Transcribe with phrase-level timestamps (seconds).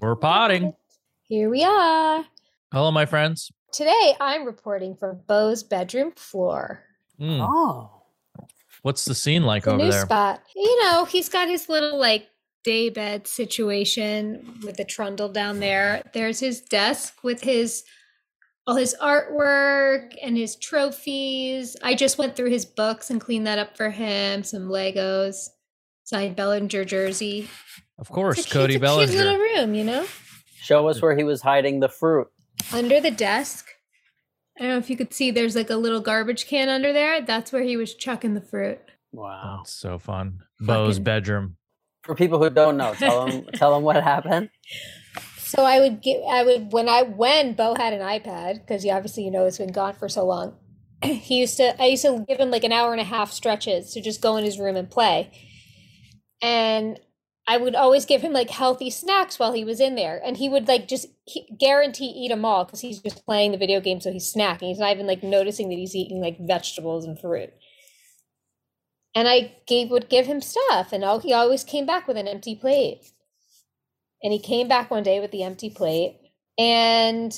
[0.00, 0.72] We're potting.
[1.28, 2.24] Here we are.
[2.72, 3.50] Hello, my friends.
[3.70, 6.82] Today I'm reporting from Bo's bedroom floor.
[7.20, 7.46] Mm.
[7.46, 8.00] Oh.
[8.80, 10.00] What's the scene like the over new there?
[10.06, 10.40] Spot.
[10.56, 12.28] You know, he's got his little like
[12.66, 16.02] daybed situation with the trundle down there.
[16.14, 17.84] There's his desk with his
[18.66, 21.76] all his artwork and his trophies.
[21.82, 25.48] I just went through his books and cleaned that up for him, some Legos,
[26.04, 27.50] signed Bellinger jersey.
[28.00, 29.12] Of course, it's a, Cody it's a Bellinger.
[29.12, 30.06] little room, you know.
[30.62, 32.28] Show us where he was hiding the fruit.
[32.72, 33.66] Under the desk.
[34.58, 35.30] I don't know if you could see.
[35.30, 37.20] There's like a little garbage can under there.
[37.20, 38.78] That's where he was chucking the fruit.
[39.12, 40.38] Wow, That's so fun.
[40.60, 41.56] Bo's bedroom.
[42.02, 44.48] For people who don't know, tell them tell them what happened.
[45.36, 48.92] So I would get I would when I when Bo had an iPad because you
[48.92, 50.54] obviously you know it's been gone for so long.
[51.04, 53.92] He used to I used to give him like an hour and a half stretches
[53.92, 55.30] to just go in his room and play.
[56.42, 56.98] And
[57.52, 60.48] I would always give him like healthy snacks while he was in there, and he
[60.48, 61.06] would like just
[61.58, 64.68] guarantee eat them all because he's just playing the video game, so he's snacking.
[64.68, 67.50] He's not even like noticing that he's eating like vegetables and fruit.
[69.16, 72.28] And I gave would give him stuff, and all, he always came back with an
[72.28, 73.10] empty plate.
[74.22, 76.20] And he came back one day with the empty plate,
[76.56, 77.32] and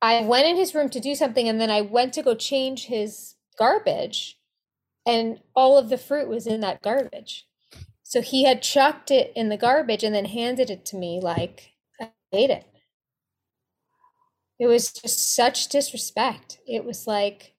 [0.00, 2.84] I went in his room to do something, and then I went to go change
[2.86, 4.38] his garbage,
[5.04, 7.48] and all of the fruit was in that garbage.
[8.10, 11.74] So he had chucked it in the garbage and then handed it to me like
[12.00, 12.66] I ate it.
[14.58, 16.58] It was just such disrespect.
[16.66, 17.54] It was like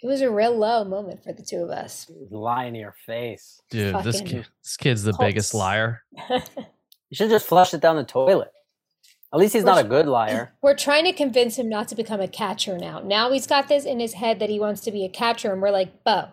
[0.00, 2.10] it was a real low moment for the two of us.
[2.30, 4.02] Lie in your face, dude.
[4.02, 5.28] this kid, this kid's the pulse.
[5.28, 6.02] biggest liar.
[6.30, 8.50] you should just flush it down the toilet.
[9.34, 10.54] At least he's we're, not a good liar.
[10.62, 13.00] We're trying to convince him not to become a catcher now.
[13.00, 15.60] Now he's got this in his head that he wants to be a catcher, and
[15.60, 16.28] we're like, Bo,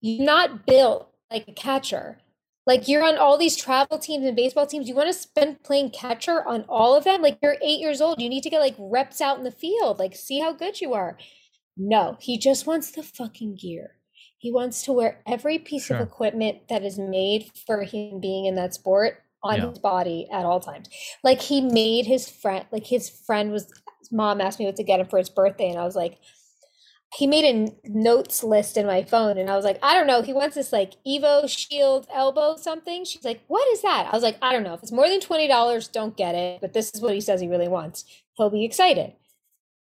[0.00, 2.18] you're not built like a catcher.
[2.66, 4.88] Like you're on all these travel teams and baseball teams.
[4.88, 7.20] You want to spend playing catcher on all of them?
[7.20, 8.22] Like you're eight years old.
[8.22, 9.98] You need to get like reps out in the field.
[9.98, 11.18] Like see how good you are.
[11.76, 13.96] No, he just wants the fucking gear.
[14.38, 15.98] He wants to wear every piece sure.
[15.98, 19.68] of equipment that is made for him being in that sport on yeah.
[19.68, 20.88] his body at all times.
[21.22, 23.64] Like he made his friend, like his friend was,
[23.98, 25.68] his mom asked me what to get him for his birthday.
[25.68, 26.18] And I was like,
[27.16, 30.22] he made a notes list in my phone and I was like, I don't know.
[30.22, 33.04] He wants this like EvoShield elbow something.
[33.04, 34.08] She's like, what is that?
[34.10, 34.74] I was like, I don't know.
[34.74, 36.60] If it's more than $20, don't get it.
[36.60, 38.04] But this is what he says he really wants.
[38.36, 39.12] He'll be excited.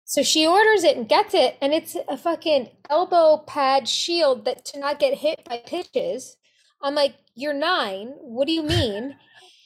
[0.04, 1.56] So she orders it and gets it.
[1.62, 6.36] And it's a fucking elbow pad shield that to not get hit by pitches.
[6.82, 8.08] I'm like, you're nine.
[8.18, 9.16] What do you mean?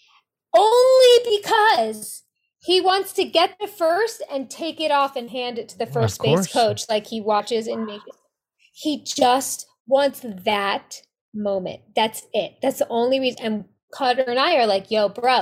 [0.56, 2.22] Only because
[2.62, 5.86] he wants to get the first and take it off and hand it to the
[5.86, 8.04] first base coach like he watches and makes
[8.72, 11.02] he just wants that
[11.34, 15.40] moment that's it that's the only reason and cutter and i are like yo bro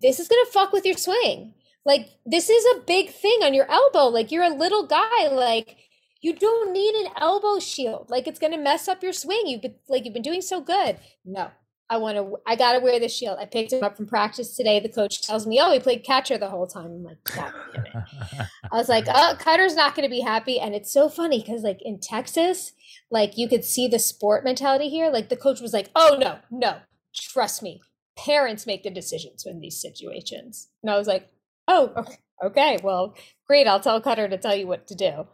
[0.00, 1.54] this is gonna fuck with your swing
[1.84, 5.76] like this is a big thing on your elbow like you're a little guy like
[6.20, 9.74] you don't need an elbow shield like it's gonna mess up your swing you've been
[9.88, 11.50] like you've been doing so good no
[11.90, 13.38] I want to, I got to wear the shield.
[13.40, 14.78] I picked him up from practice today.
[14.78, 16.86] The coach tells me, oh, he played catcher the whole time.
[16.86, 18.46] I'm like, God damn it.
[18.70, 20.60] I was like, oh, Cutter's not going to be happy.
[20.60, 22.72] And it's so funny because, like, in Texas,
[23.10, 25.10] like, you could see the sport mentality here.
[25.10, 26.78] Like, the coach was like, oh, no, no,
[27.14, 27.80] trust me.
[28.18, 30.68] Parents make the decisions in these situations.
[30.82, 31.30] And I was like,
[31.68, 32.04] oh,
[32.44, 33.14] okay, well,
[33.46, 33.66] great.
[33.66, 35.26] I'll tell Cutter to tell you what to do.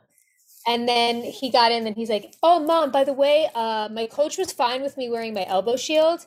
[0.66, 4.06] And then he got in and he's like, Oh, mom, by the way, uh, my
[4.06, 6.24] coach was fine with me wearing my elbow shield.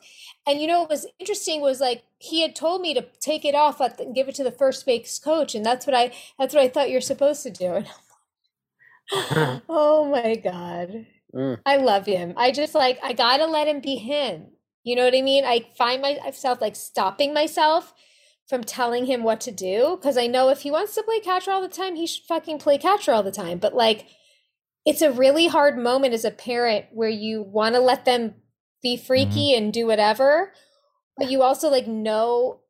[0.48, 3.56] And you know, what was interesting was like, he had told me to take it
[3.56, 5.56] off and give it to the first base coach.
[5.56, 7.84] And that's what I, that's what I thought you're supposed to do.
[9.70, 11.06] oh my God.
[11.34, 11.60] Mm.
[11.66, 12.34] I love him.
[12.38, 14.48] I just like, I gotta let him be him.
[14.84, 15.46] You know what I mean?
[15.46, 17.94] I find myself like stopping myself
[18.48, 21.52] from telling him what to do because I know if he wants to play catcher
[21.52, 23.58] all the time, he should fucking play catcher all the time.
[23.58, 24.06] But like,
[24.88, 28.36] it's a really hard moment as a parent where you want to let them
[28.82, 29.64] be freaky mm-hmm.
[29.66, 30.54] and do whatever,
[31.18, 32.62] but you also like know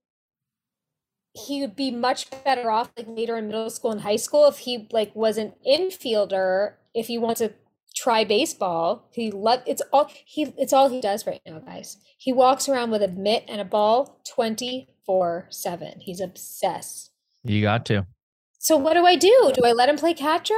[1.34, 4.58] he would be much better off like later in middle school and high school if
[4.60, 7.54] he like was an infielder if he wants to
[7.96, 12.34] try baseball he love it's all he it's all he does right now guys he
[12.34, 17.12] walks around with a mitt and a ball 24 7 he's obsessed
[17.44, 18.08] you got to
[18.58, 20.56] so what do i do do i let him play catcher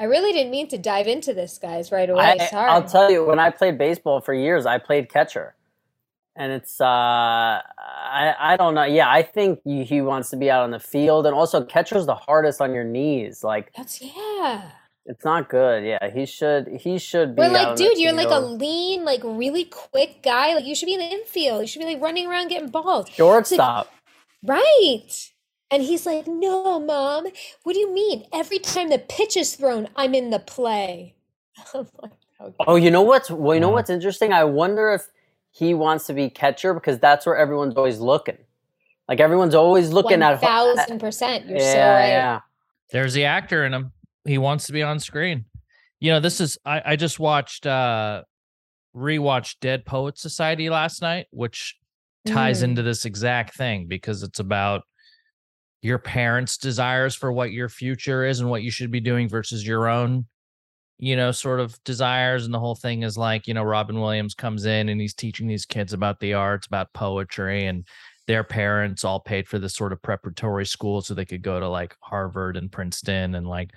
[0.00, 2.36] I really didn't mean to dive into this, guys, right away.
[2.40, 2.70] I, Sorry.
[2.70, 5.56] I'll tell you, when I played baseball for years, I played catcher.
[6.36, 8.84] And it's, uh, I, I don't know.
[8.84, 11.26] Yeah, I think you, he wants to be out on the field.
[11.26, 13.42] And also, catcher's the hardest on your knees.
[13.42, 14.70] Like, that's, yeah.
[15.04, 15.82] It's not good.
[15.84, 16.68] Yeah, he should.
[16.80, 17.40] He should be.
[17.42, 20.54] We're like, dude, you're like a lean, like really quick guy.
[20.54, 21.62] Like you should be in the infield.
[21.62, 23.08] You should be like running around getting balls.
[23.08, 23.90] Shortstop.
[24.42, 25.30] Like, right.
[25.70, 27.26] And he's like, No, mom,
[27.62, 28.24] what do you mean?
[28.32, 31.14] Every time the pitch is thrown, I'm in the play.
[31.74, 31.86] like,
[32.40, 32.54] oh, okay.
[32.66, 34.32] Oh, you know what's well, you know what's interesting?
[34.32, 35.08] I wonder if
[35.50, 38.38] he wants to be catcher because that's where everyone's always looking.
[39.08, 41.46] Like everyone's always looking eh, 1, at thousand percent.
[41.46, 42.08] You're yeah, so right.
[42.08, 42.40] Yeah.
[42.92, 43.92] There's the actor in him.
[44.24, 45.46] He wants to be on screen.
[46.00, 48.22] You know, this is I, I just watched uh
[48.96, 51.76] rewatched Dead Poet Society last night, which
[52.26, 52.64] ties mm.
[52.64, 54.82] into this exact thing because it's about
[55.82, 59.66] your parents' desires for what your future is and what you should be doing versus
[59.66, 60.26] your own,
[60.98, 62.44] you know, sort of desires.
[62.44, 65.46] And the whole thing is like, you know, Robin Williams comes in and he's teaching
[65.46, 67.86] these kids about the arts, about poetry, and
[68.26, 71.68] their parents all paid for this sort of preparatory school so they could go to
[71.68, 73.36] like Harvard and Princeton.
[73.36, 73.70] And like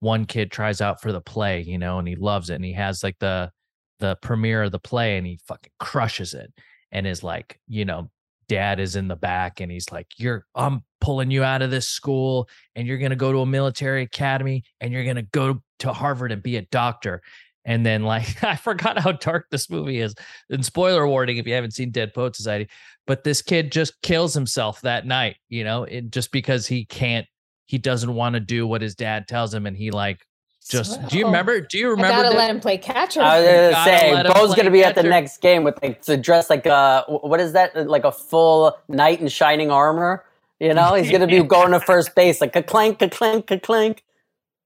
[0.00, 2.56] one kid tries out for the play, you know, and he loves it.
[2.56, 3.50] And he has like the,
[3.98, 6.52] the premiere of the play and he fucking crushes it
[6.92, 8.10] and is like, you know,
[8.48, 11.88] dad is in the back and he's like, You're, I'm pulling you out of this
[11.88, 15.60] school and you're going to go to a military academy and you're going to go
[15.80, 17.22] to Harvard and be a doctor.
[17.64, 20.14] And then, like, I forgot how dark this movie is.
[20.50, 22.68] And spoiler warning if you haven't seen Dead Poet Society,
[23.06, 27.26] but this kid just kills himself that night, you know, it, just because he can't,
[27.66, 29.66] he doesn't want to do what his dad tells him.
[29.66, 30.24] And he, like,
[30.68, 31.52] just do you remember?
[31.52, 31.60] Oh.
[31.60, 32.12] Do you remember?
[32.12, 33.20] I gotta let him play catcher.
[33.20, 34.98] I was gonna say Bo's gonna be catcher.
[34.98, 38.02] at the next game with like to dress like a uh, what is that like
[38.04, 40.24] a full knight in shining armor.
[40.58, 43.60] You know he's gonna be going to first base like a clank, a clank, a
[43.60, 44.02] clank.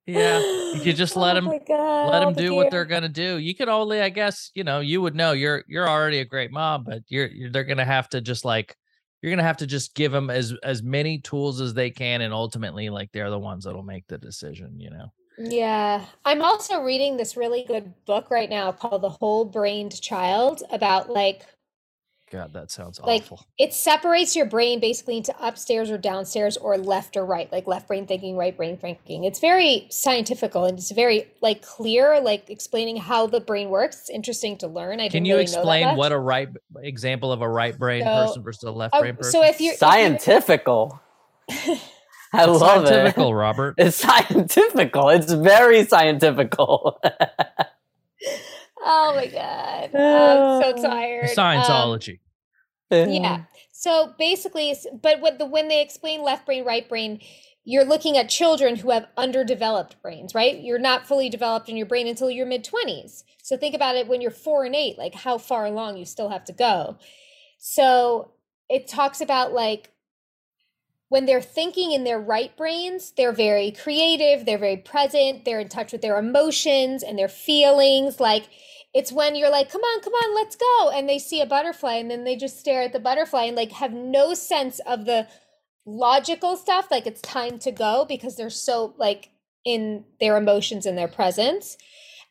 [0.07, 0.39] Yeah,
[0.75, 1.49] you just let him.
[1.49, 3.37] oh let him do what they're gonna do.
[3.37, 5.33] You could only, I guess, you know, you would know.
[5.33, 8.75] You're you're already a great mom, but you're, you're they're gonna have to just like
[9.21, 12.33] you're gonna have to just give them as as many tools as they can, and
[12.33, 14.81] ultimately, like they're the ones that'll make the decision.
[14.81, 15.13] You know.
[15.41, 16.05] Yeah.
[16.25, 21.11] I'm also reading this really good book right now called The Whole Brained Child about
[21.11, 21.43] like
[22.31, 23.45] God, that sounds like, awful.
[23.59, 27.89] It separates your brain basically into upstairs or downstairs or left or right, like left
[27.89, 29.25] brain thinking, right brain thinking.
[29.25, 34.03] It's very scientifical and it's very like clear, like explaining how the brain works.
[34.03, 35.01] It's interesting to learn.
[35.01, 36.49] I can you really explain what a right
[36.81, 39.33] example of a right brain so, person versus a left oh, brain person?
[39.33, 41.01] So if you're scientifical.
[41.49, 41.77] If you're,
[42.33, 43.35] I it's love scientifical, it.
[43.35, 43.75] Robert.
[43.79, 44.93] It's scientific.
[44.95, 46.55] It's very scientific.
[46.59, 46.93] oh
[48.85, 51.31] my god, oh, I'm so tired.
[51.31, 52.21] Scientology.
[52.91, 53.43] Um, yeah.
[53.73, 57.21] So basically, but the when they explain left brain, right brain,
[57.65, 60.61] you're looking at children who have underdeveloped brains, right?
[60.63, 63.23] You're not fully developed in your brain until your mid 20s.
[63.43, 66.29] So think about it when you're four and eight, like how far along you still
[66.29, 66.97] have to go.
[67.59, 68.31] So
[68.69, 69.91] it talks about like
[71.11, 75.69] when they're thinking in their right brains, they're very creative, they're very present, they're in
[75.69, 78.21] touch with their emotions and their feelings.
[78.21, 78.49] Like
[78.95, 80.93] it's when you're like, come on, come on, let's go.
[80.95, 83.73] And they see a butterfly and then they just stare at the butterfly and like
[83.73, 85.27] have no sense of the
[85.85, 86.93] logical stuff.
[86.93, 89.31] Like it's time to go because they're so like
[89.65, 91.77] in their emotions and their presence.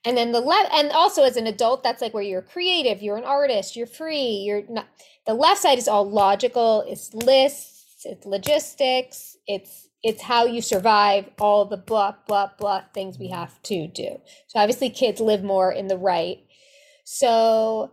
[0.05, 3.17] And then the left, and also as an adult, that's like where you're creative, you're
[3.17, 4.87] an artist, you're free, you're not.
[5.27, 11.25] The left side is all logical, it's lists it's logistics, it's it's how you survive
[11.39, 13.35] all the blah blah blah things we mm-hmm.
[13.35, 14.17] have to do.
[14.47, 16.39] So obviously kids live more in the right.
[17.05, 17.91] So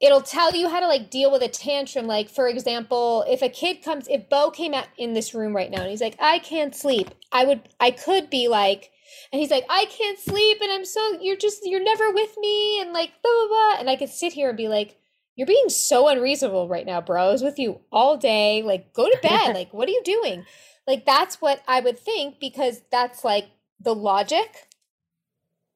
[0.00, 2.06] it'll tell you how to like deal with a tantrum.
[2.06, 5.70] Like, for example, if a kid comes, if Bo came out in this room right
[5.70, 8.90] now and he's like, I can't sleep, I would, I could be like,
[9.32, 12.80] and he's like, I can't sleep, and I'm so, you're just, you're never with me,
[12.80, 13.80] and like, blah, blah, blah.
[13.80, 14.97] And I could sit here and be like,
[15.38, 17.28] you're being so unreasonable right now, bro.
[17.28, 18.60] I was with you all day.
[18.60, 19.52] Like, go to bed.
[19.54, 20.44] like, what are you doing?
[20.84, 23.46] Like, that's what I would think because that's like
[23.80, 24.66] the logic.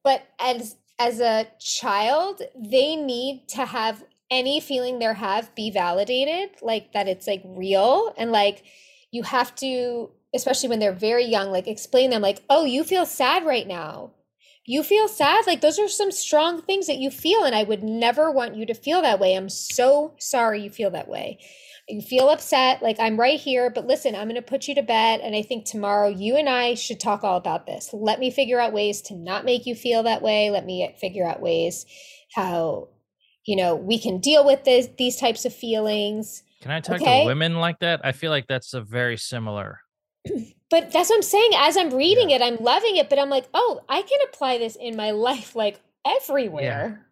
[0.03, 6.49] But as as a child, they need to have any feeling they have be validated,
[6.61, 8.63] like that it's like real and like
[9.11, 13.05] you have to, especially when they're very young, like explain them like, oh, you feel
[13.05, 14.11] sad right now
[14.65, 15.45] you feel sad.
[15.45, 17.43] Like those are some strong things that you feel.
[17.43, 19.35] And I would never want you to feel that way.
[19.35, 21.39] I'm so sorry you feel that way.
[21.89, 22.81] You feel upset.
[22.81, 25.19] Like I'm right here, but listen, I'm going to put you to bed.
[25.21, 27.89] And I think tomorrow you and I should talk all about this.
[27.91, 30.49] Let me figure out ways to not make you feel that way.
[30.49, 31.85] Let me figure out ways
[32.33, 32.87] how,
[33.45, 36.41] you know, we can deal with this, these types of feelings.
[36.61, 37.23] Can I talk okay?
[37.23, 37.99] to women like that?
[38.05, 39.81] I feel like that's a very similar
[40.73, 41.51] but that's what I'm saying.
[41.55, 42.37] As I'm reading yeah.
[42.37, 45.55] it, I'm loving it, but I'm like, oh, I can apply this in my life,
[45.55, 47.05] like everywhere,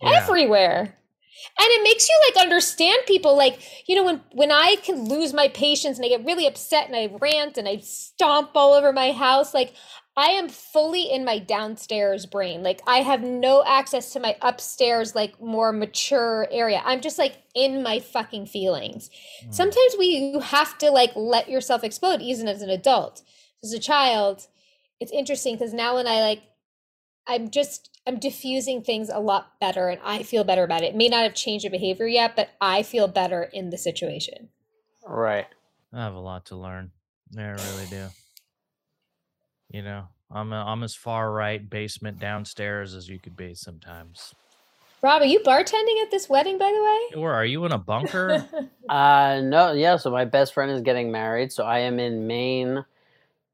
[0.00, 0.08] yeah.
[0.12, 0.16] Yeah.
[0.20, 0.78] everywhere.
[0.80, 3.36] And it makes you like understand people.
[3.36, 3.58] Like,
[3.88, 6.94] you know, when, when I can lose my patience and I get really upset and
[6.94, 9.74] I rant and I stomp all over my house, like
[10.16, 12.62] I am fully in my downstairs brain.
[12.62, 16.80] Like I have no access to my upstairs, like more mature area.
[16.84, 19.10] I'm just like in my fucking feelings.
[19.44, 19.54] Mm.
[19.54, 23.22] Sometimes we you have to like let yourself explode, even as an adult.
[23.64, 24.46] As a child,
[25.00, 26.42] it's interesting because now when I like
[27.26, 30.92] I'm just I'm diffusing things a lot better and I feel better about it.
[30.92, 34.50] It may not have changed your behavior yet, but I feel better in the situation.
[35.04, 35.46] Right.
[35.92, 36.92] I have a lot to learn.
[37.36, 38.06] I really do.
[39.70, 44.34] You know, I'm a, I'm as far right basement downstairs as you could be sometimes.
[45.02, 47.22] Rob, are you bartending at this wedding, by the way?
[47.22, 48.46] Or are you in a bunker?
[48.88, 49.96] uh, no, yeah.
[49.96, 52.84] So my best friend is getting married, so I am in Maine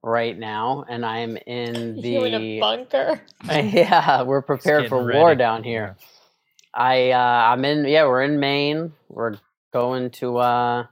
[0.02, 3.20] right now, and I am in the you in a bunker.
[3.46, 5.18] yeah, we're prepared for ready.
[5.18, 5.96] war down here.
[6.72, 7.84] I uh, I'm in.
[7.86, 8.92] Yeah, we're in Maine.
[9.08, 9.36] We're
[9.72, 10.36] going to.
[10.38, 10.86] Uh,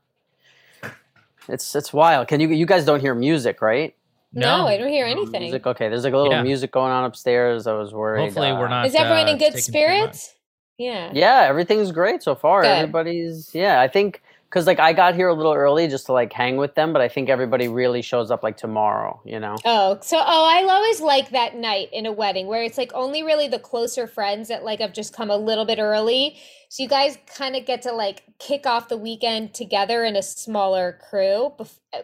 [1.49, 2.27] it's it's wild.
[2.27, 3.95] Can you you guys don't hear music, right?
[4.33, 5.41] No, no, I don't hear anything.
[5.43, 5.67] Music.
[5.67, 6.43] Okay, there's like a little yeah.
[6.43, 7.67] music going on upstairs.
[7.67, 8.21] I was worried.
[8.21, 8.85] Hopefully, uh, we're not.
[8.87, 10.35] Is everyone uh, in good spirits?
[10.77, 11.11] Yeah.
[11.15, 12.63] Yeah, everything's great so far.
[12.63, 12.69] Good.
[12.69, 13.81] Everybody's yeah.
[13.81, 16.75] I think because like I got here a little early just to like hang with
[16.75, 19.57] them, but I think everybody really shows up like tomorrow, you know.
[19.65, 23.23] Oh, so oh, I always like that night in a wedding where it's like only
[23.23, 26.37] really the closer friends that like have just come a little bit early,
[26.71, 30.23] so you guys kind of get to like kick off the weekend together in a
[30.23, 31.53] smaller crew.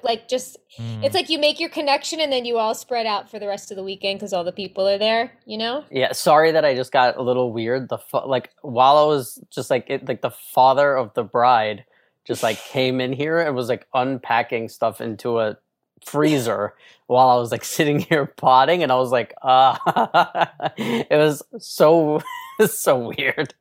[0.03, 1.03] Like just, mm.
[1.03, 3.71] it's like you make your connection and then you all spread out for the rest
[3.71, 5.85] of the weekend because all the people are there, you know.
[5.91, 7.89] Yeah, sorry that I just got a little weird.
[7.89, 11.87] The like while I was just like it, like the father of the bride
[12.25, 15.57] just like came in here and was like unpacking stuff into a
[16.05, 16.75] freezer
[17.07, 21.43] while I was like sitting here potting, and I was like, ah, uh, it was
[21.59, 22.23] so
[22.67, 23.55] so weird.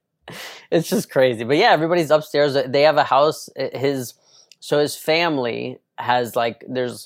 [0.71, 1.43] It's just crazy.
[1.43, 2.55] But yeah, everybody's upstairs.
[2.67, 3.49] They have a house.
[3.73, 4.13] His
[4.59, 7.05] so his family has like there's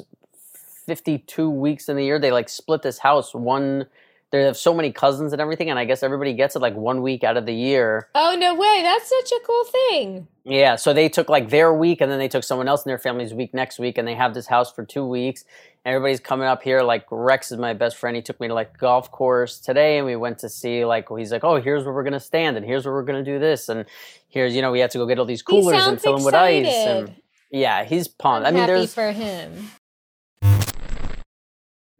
[0.88, 2.20] 52 weeks in the year.
[2.20, 3.88] They like split this house one
[4.32, 7.02] they have so many cousins and everything, and I guess everybody gets it like one
[7.02, 8.10] week out of the year.
[8.14, 8.80] Oh no way!
[8.82, 10.28] That's such a cool thing.
[10.44, 12.98] Yeah, so they took like their week, and then they took someone else in their
[13.00, 15.46] family's week next week, and they have this house for two weeks.
[15.86, 16.82] Everybody's coming up here.
[16.82, 18.18] Like Rex is my best friend.
[18.18, 21.18] He took me to like golf course today, and we went to see like well,
[21.18, 23.70] he's like, oh, here's where we're gonna stand, and here's where we're gonna do this,
[23.70, 23.86] and
[24.28, 26.36] here's you know we had to go get all these coolers and fill them with
[26.36, 26.66] ice.
[26.68, 27.16] And,
[27.50, 28.46] yeah, he's pumped.
[28.46, 29.70] I'm i mean, happy there's for him.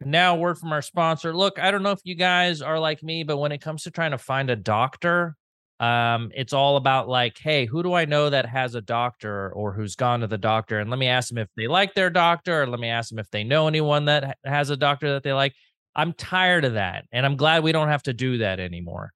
[0.00, 1.34] Now, word from our sponsor.
[1.34, 3.90] Look, I don't know if you guys are like me, but when it comes to
[3.90, 5.36] trying to find a doctor,
[5.80, 9.72] um, it's all about like, hey, who do I know that has a doctor or
[9.72, 10.78] who's gone to the doctor?
[10.78, 13.18] And let me ask them if they like their doctor, or let me ask them
[13.18, 15.54] if they know anyone that has a doctor that they like.
[15.96, 17.06] I'm tired of that.
[17.10, 19.10] And I'm glad we don't have to do that anymore.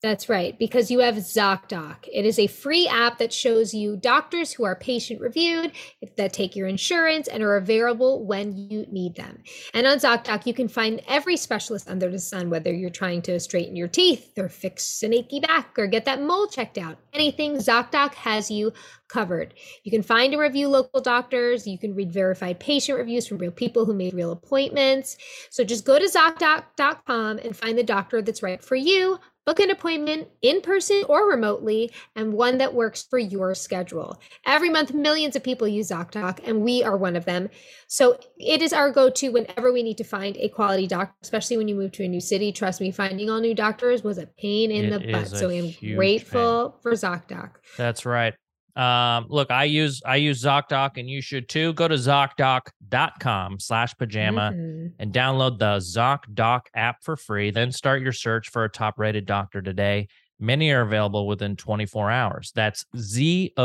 [0.00, 2.08] That's right, because you have ZocDoc.
[2.12, 5.72] It is a free app that shows you doctors who are patient reviewed,
[6.16, 9.42] that take your insurance, and are available when you need them.
[9.74, 13.40] And on ZocDoc, you can find every specialist under the sun, whether you're trying to
[13.40, 16.98] straighten your teeth or fix an achy back or get that mole checked out.
[17.12, 18.72] Anything, ZocDoc has you
[19.08, 19.52] covered.
[19.82, 21.66] You can find and review local doctors.
[21.66, 25.16] You can read verified patient reviews from real people who made real appointments.
[25.50, 29.70] So just go to ZocDoc.com and find the doctor that's right for you Book an
[29.70, 34.20] appointment in person or remotely and one that works for your schedule.
[34.44, 37.48] Every month, millions of people use ZocDoc, and we are one of them.
[37.86, 41.56] So it is our go to whenever we need to find a quality doctor, especially
[41.56, 42.52] when you move to a new city.
[42.52, 45.28] Trust me, finding all new doctors was a pain in it the butt.
[45.28, 46.80] So I'm grateful pain.
[46.82, 47.52] for ZocDoc.
[47.78, 48.34] That's right.
[48.76, 51.72] Um, look, I use I use ZocDoc and you should too.
[51.72, 54.88] Go to ZocDoc.com slash pajama mm-hmm.
[54.98, 57.50] and download the ZocDoc app for free.
[57.50, 60.08] Then start your search for a top rated doctor today.
[60.38, 62.52] Many are available within 24 hours.
[62.54, 63.56] That's Z-O-C-D-O-C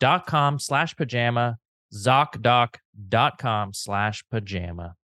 [0.00, 1.58] dot com slash pajama,
[1.94, 4.96] ZocDoc.com slash pajama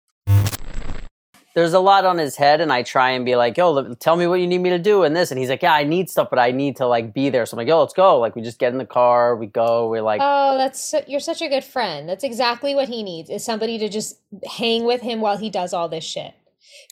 [1.56, 4.26] there's a lot on his head, and I try and be like, yo, tell me
[4.26, 5.30] what you need me to do and this.
[5.30, 7.46] And he's like, yeah, I need stuff, but I need to like be there.
[7.46, 8.18] So I'm like, yo, let's go.
[8.18, 11.18] Like, we just get in the car, we go, we're like, oh, that's so, you're
[11.18, 12.06] such a good friend.
[12.06, 15.72] That's exactly what he needs is somebody to just hang with him while he does
[15.72, 16.34] all this shit.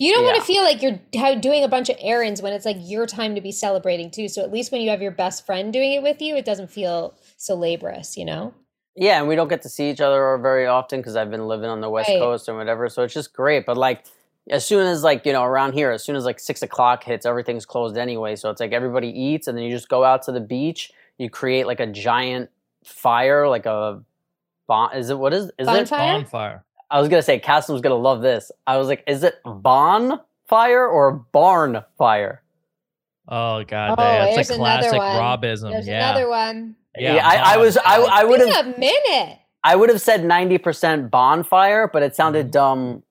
[0.01, 0.31] You don't yeah.
[0.33, 3.35] want to feel like you're doing a bunch of errands when it's like your time
[3.35, 4.29] to be celebrating too.
[4.29, 6.71] So at least when you have your best friend doing it with you, it doesn't
[6.71, 8.55] feel so laborious, you know?
[8.97, 11.69] Yeah, and we don't get to see each other very often because I've been living
[11.69, 12.19] on the West right.
[12.19, 12.89] Coast and whatever.
[12.89, 13.67] So it's just great.
[13.67, 14.05] But like,
[14.51, 17.25] as soon as like you know around here as soon as like six o'clock hits
[17.25, 20.33] everything's closed anyway so it's like everybody eats and then you just go out to
[20.33, 22.51] the beach you create like a giant
[22.85, 24.03] fire like a
[24.67, 25.81] bon is it what is is bonfire?
[25.85, 25.91] it
[26.23, 30.87] bonfire i was gonna say was gonna love this i was like is it bonfire
[30.87, 32.43] or barn fire
[33.29, 34.39] oh god damn.
[34.39, 34.59] Oh, a classic
[35.01, 36.11] robism there's yeah.
[36.11, 40.01] another one yeah, I, I, was i, I would have a minute i would have
[40.03, 42.51] said 90% bonfire but it sounded mm-hmm.
[42.51, 43.03] dumb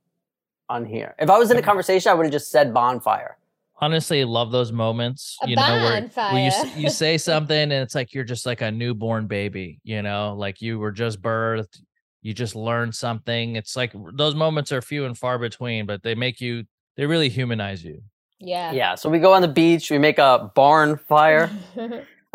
[0.74, 1.14] on here.
[1.20, 3.38] If I was in a conversation, I would have just said bonfire.
[3.80, 5.38] Honestly, love those moments.
[5.44, 6.02] A you know, where,
[6.32, 9.80] where, you you say something and it's like you're just like a newborn baby.
[9.84, 11.80] You know, like you were just birthed.
[12.22, 13.56] You just learned something.
[13.56, 16.64] It's like those moments are few and far between, but they make you.
[16.96, 18.02] They really humanize you.
[18.40, 18.72] Yeah.
[18.72, 18.96] Yeah.
[18.96, 19.92] So we go on the beach.
[19.92, 21.50] We make a barn fire.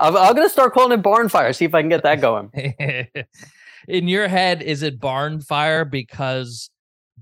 [0.00, 1.52] I'm, I'm gonna start calling it barn fire.
[1.52, 2.50] See if I can get that going.
[3.88, 6.70] in your head, is it barn fire because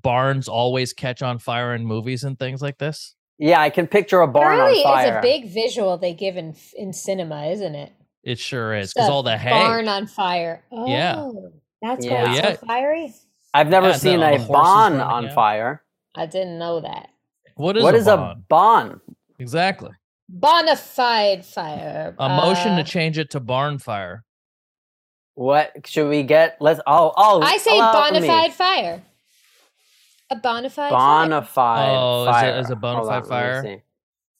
[0.06, 3.16] barns always catch on fire in movies and things like this?
[3.40, 5.18] Yeah, I can picture a barn really on fire.
[5.18, 7.92] It's a big visual they give in in cinema, isn't it?
[8.22, 9.50] It sure is because all the hay.
[9.50, 10.62] Barn on fire.
[10.70, 11.28] Oh, yeah,
[11.82, 12.24] that's yeah.
[12.24, 12.32] cool.
[12.32, 12.56] Oh, yeah.
[12.56, 13.14] So fiery.
[13.52, 15.82] I've never yeah, seen a barn on fire.
[16.14, 17.08] I didn't know that.
[17.56, 19.00] What is what a is a barn?
[19.38, 19.90] Exactly.
[20.32, 22.14] Bonafide fire.
[22.18, 24.24] A uh, motion to uh, change it to barn fire.
[25.34, 26.56] What should we get?
[26.60, 26.80] Let's.
[26.86, 27.42] Oh, oh.
[27.42, 29.02] I say bonafide fire.
[30.30, 30.90] A bonafide.
[30.90, 31.46] Bonafide.
[31.46, 31.90] Fire.
[31.90, 32.50] Oh, fire.
[32.56, 33.80] Is, it, is a bonafide fire?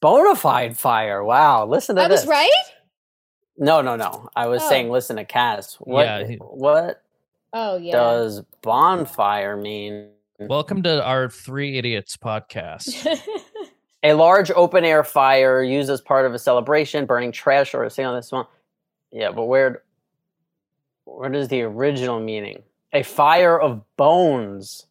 [0.03, 1.23] Bonafide fire.
[1.23, 1.67] Wow.
[1.67, 2.23] Listen to I this.
[2.23, 2.53] I was right.
[3.59, 4.29] No, no, no.
[4.35, 4.69] I was oh.
[4.69, 5.75] saying, listen to Cass.
[5.79, 6.03] What?
[6.05, 7.03] Yeah, he, what?
[7.53, 7.93] Oh yeah.
[7.93, 10.09] Does bonfire mean?
[10.41, 13.07] Welcome to our Three Idiots podcast.
[14.03, 18.03] a large open air fire used as part of a celebration, burning trash or a
[18.03, 18.47] on this one.
[19.13, 19.85] Yeah, but where?
[21.05, 22.65] Where does the original meaning?
[22.93, 24.87] A fire of bones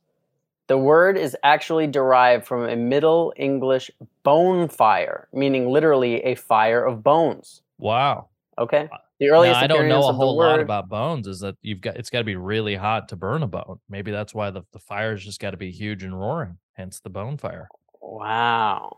[0.67, 3.91] the word is actually derived from a Middle English
[4.23, 7.61] "bone fire," meaning literally a fire of bones.
[7.77, 8.29] Wow.
[8.57, 8.89] Okay.
[9.19, 11.81] The earliest now, I don't know a whole word, lot about bones is that you've
[11.81, 13.79] got it's got to be really hot to burn a bone.
[13.89, 17.09] Maybe that's why the, the fire's just got to be huge and roaring, hence the
[17.11, 17.69] bone fire.
[18.01, 18.97] Wow.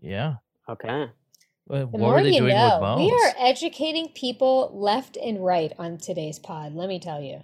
[0.00, 0.34] Yeah.
[0.68, 1.06] Okay.
[1.66, 6.74] What the more you know, We are educating people left and right on today's pod,
[6.74, 7.40] let me tell you.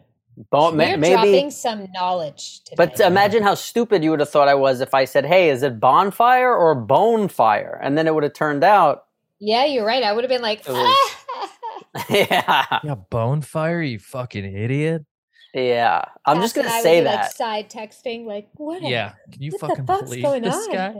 [0.51, 2.61] But are maybe dropping some knowledge.
[2.61, 2.75] Today.
[2.77, 5.63] But imagine how stupid you would have thought I was if I said, "Hey, is
[5.63, 9.05] it bonfire or bone fire?" And then it would have turned out.
[9.39, 10.03] Yeah, you're right.
[10.03, 11.13] I would have been like, was,
[12.11, 15.05] "Yeah, yeah, bone fire, you fucking idiot."
[15.53, 17.23] Yeah, I'm That's just gonna say that.
[17.23, 18.83] Like side texting, like what?
[18.83, 20.73] Yeah, can you fucking believe going this on?
[20.75, 20.95] guy?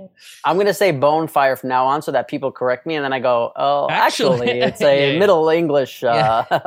[0.45, 0.91] I'm gonna say
[1.29, 4.49] fire from now on, so that people correct me, and then I go, "Oh, actually,
[4.49, 5.59] actually it's a yeah, Middle yeah.
[5.59, 6.63] English." Uh,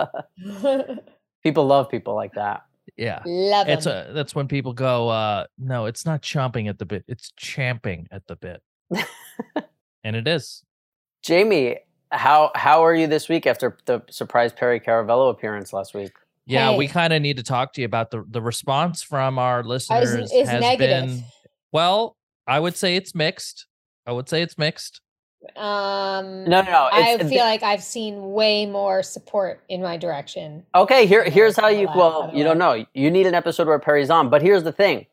[0.49, 0.81] yeah.
[1.43, 2.61] People love people like that.
[2.95, 3.21] Yeah.
[3.25, 7.03] Love it's a that's when people go, uh, no, it's not chomping at the bit,
[7.07, 8.61] it's champing at the bit.
[10.03, 10.63] and it is.
[11.21, 11.77] Jamie,
[12.11, 16.11] how how are you this week after the surprise Perry Caravello appearance last week?
[16.45, 16.77] Yeah, hey.
[16.77, 20.11] we kind of need to talk to you about the the response from our listeners.
[20.11, 21.07] Is, is has negative.
[21.09, 21.23] been
[21.73, 22.15] well,
[22.47, 23.67] I would say it's mixed.
[24.05, 25.01] I would say it's mixed.
[25.55, 26.89] Um, no, no, no.
[26.91, 30.65] I feel like I've seen way more support in my direction.
[30.73, 31.87] Okay, here, here's how you.
[31.95, 32.85] Well, you don't know.
[32.93, 35.05] You need an episode where Perry's on, but here's the thing: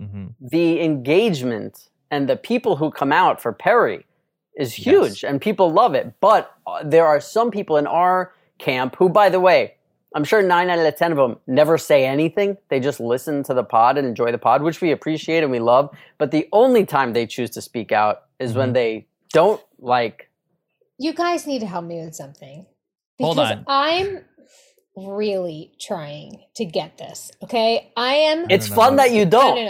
[0.00, 0.26] mm-hmm.
[0.40, 4.04] the engagement and the people who come out for Perry
[4.56, 5.24] is huge, yes.
[5.24, 6.12] and people love it.
[6.20, 9.74] But uh, there are some people in our camp who, by the way,
[10.14, 12.58] I'm sure nine out of ten of them never say anything.
[12.68, 15.60] They just listen to the pod and enjoy the pod, which we appreciate and we
[15.60, 15.90] love.
[16.18, 18.58] But the only time they choose to speak out is mm-hmm.
[18.60, 20.30] when they don't like.
[20.98, 22.66] You guys need to help me with something.
[23.18, 23.64] Because Hold on.
[23.66, 24.18] I'm
[24.96, 27.30] really trying to get this.
[27.42, 27.92] Okay.
[27.96, 28.46] I am.
[28.50, 29.56] It's fun that you don't.
[29.56, 29.64] No,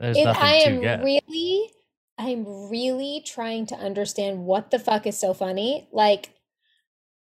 [0.00, 0.20] no, no.
[0.20, 1.70] It, I am really,
[2.18, 5.88] I'm really trying to understand what the fuck is so funny.
[5.92, 6.30] Like,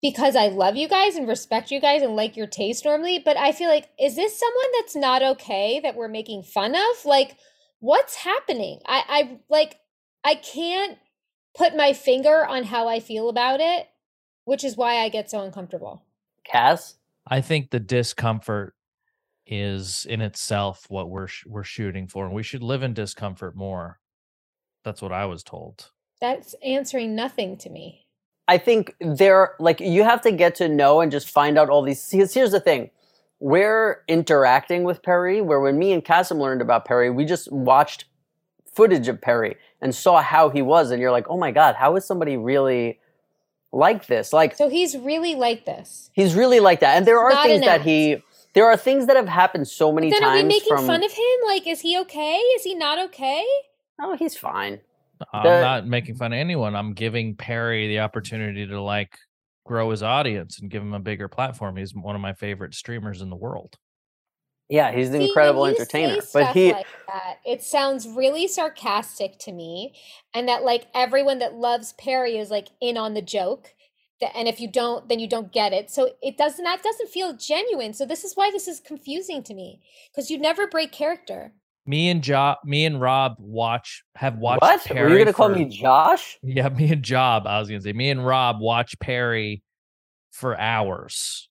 [0.01, 3.37] because I love you guys and respect you guys and like your taste normally, but
[3.37, 7.05] I feel like, is this someone that's not okay that we're making fun of?
[7.05, 7.37] Like,
[7.79, 8.79] what's happening?
[8.85, 9.77] I, I like,
[10.23, 10.97] I can't
[11.57, 13.87] put my finger on how I feel about it,
[14.45, 16.03] which is why I get so uncomfortable.
[16.45, 16.95] Cass,
[17.27, 18.75] I think the discomfort
[19.45, 23.55] is in itself what we're sh- we're shooting for, and we should live in discomfort
[23.55, 23.99] more.
[24.83, 25.91] That's what I was told.
[26.21, 28.05] That's answering nothing to me.
[28.47, 31.81] I think there, like, you have to get to know and just find out all
[31.81, 32.09] these.
[32.09, 32.91] Here's, here's the thing:
[33.39, 35.41] we're interacting with Perry.
[35.41, 38.05] Where when me and Cassim learned about Perry, we just watched
[38.73, 41.95] footage of Perry and saw how he was and you're like oh my god how
[41.95, 42.99] is somebody really
[43.71, 47.29] like this like so he's really like this he's really like that and there are
[47.31, 48.17] Not things that he
[48.53, 50.31] there are things that have happened so many then times.
[50.33, 51.23] Then are we making from, fun of him?
[51.45, 52.37] Like, is he okay?
[52.37, 53.45] Is he not okay?
[54.01, 54.79] No, oh, he's fine.
[55.31, 56.75] I'm the, not making fun of anyone.
[56.75, 59.15] I'm giving Perry the opportunity to like
[59.63, 61.75] grow his audience and give him a bigger platform.
[61.75, 63.77] He's one of my favorite streamers in the world.
[64.69, 66.17] Yeah, he's an See, incredible entertainer.
[66.33, 69.93] but he like that, it sounds really sarcastic to me
[70.33, 73.73] and that like everyone that loves Perry is like in on the joke.
[74.35, 75.89] And if you don't, then you don't get it.
[75.89, 77.93] So it doesn't that doesn't feel genuine.
[77.93, 79.79] So this is why this is confusing to me.
[80.11, 81.53] Because you never break character.
[81.85, 84.83] Me and Job, me and Rob watch have watched what?
[84.83, 85.07] Perry.
[85.11, 86.37] Were you gonna for, call me Josh?
[86.43, 87.45] Yeah, me and Job.
[87.47, 89.61] I was gonna say me and Rob watch Perry
[90.33, 91.46] for hours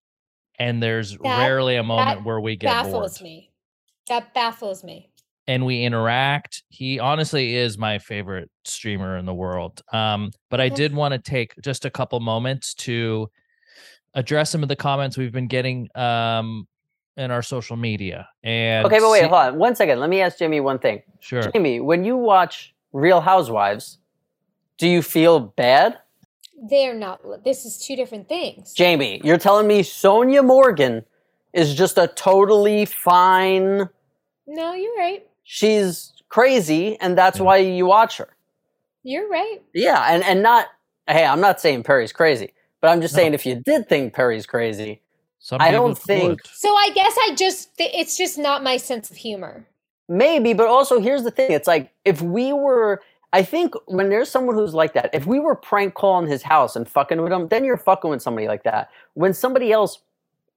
[0.58, 3.24] and there's that, rarely a moment where we get baffles bored.
[3.28, 3.50] me.
[4.08, 5.10] That baffles me.
[5.48, 6.62] And we interact.
[6.68, 9.80] He honestly is my favorite streamer in the world.
[9.92, 13.30] Um, but I did want to take just a couple moments to
[14.14, 16.66] address some of the comments we've been getting um,
[17.16, 18.28] in our social media.
[18.42, 20.00] And okay, but wait, see- hold on one second.
[20.00, 21.02] Let me ask Jimmy one thing.
[21.20, 23.98] Sure, Jimmy, when you watch Real Housewives,
[24.78, 25.98] do you feel bad?
[26.58, 27.20] They're not.
[27.44, 28.72] This is two different things.
[28.72, 31.04] Jamie, you're telling me Sonja Morgan
[31.52, 33.88] is just a totally fine.
[34.46, 35.26] No, you're right.
[35.44, 38.28] She's crazy, and that's why you watch her.
[39.02, 39.58] You're right.
[39.74, 40.68] Yeah, and and not.
[41.08, 43.18] Hey, I'm not saying Perry's crazy, but I'm just no.
[43.20, 45.02] saying if you did think Perry's crazy,
[45.38, 46.28] Some I don't think.
[46.30, 46.40] Would.
[46.54, 47.70] So I guess I just.
[47.78, 49.66] It's just not my sense of humor.
[50.08, 51.50] Maybe, but also here's the thing.
[51.52, 53.02] It's like if we were
[53.36, 56.74] I think when there's someone who's like that, if we were prank calling his house
[56.74, 58.88] and fucking with him, then you're fucking with somebody like that.
[59.12, 59.98] When somebody else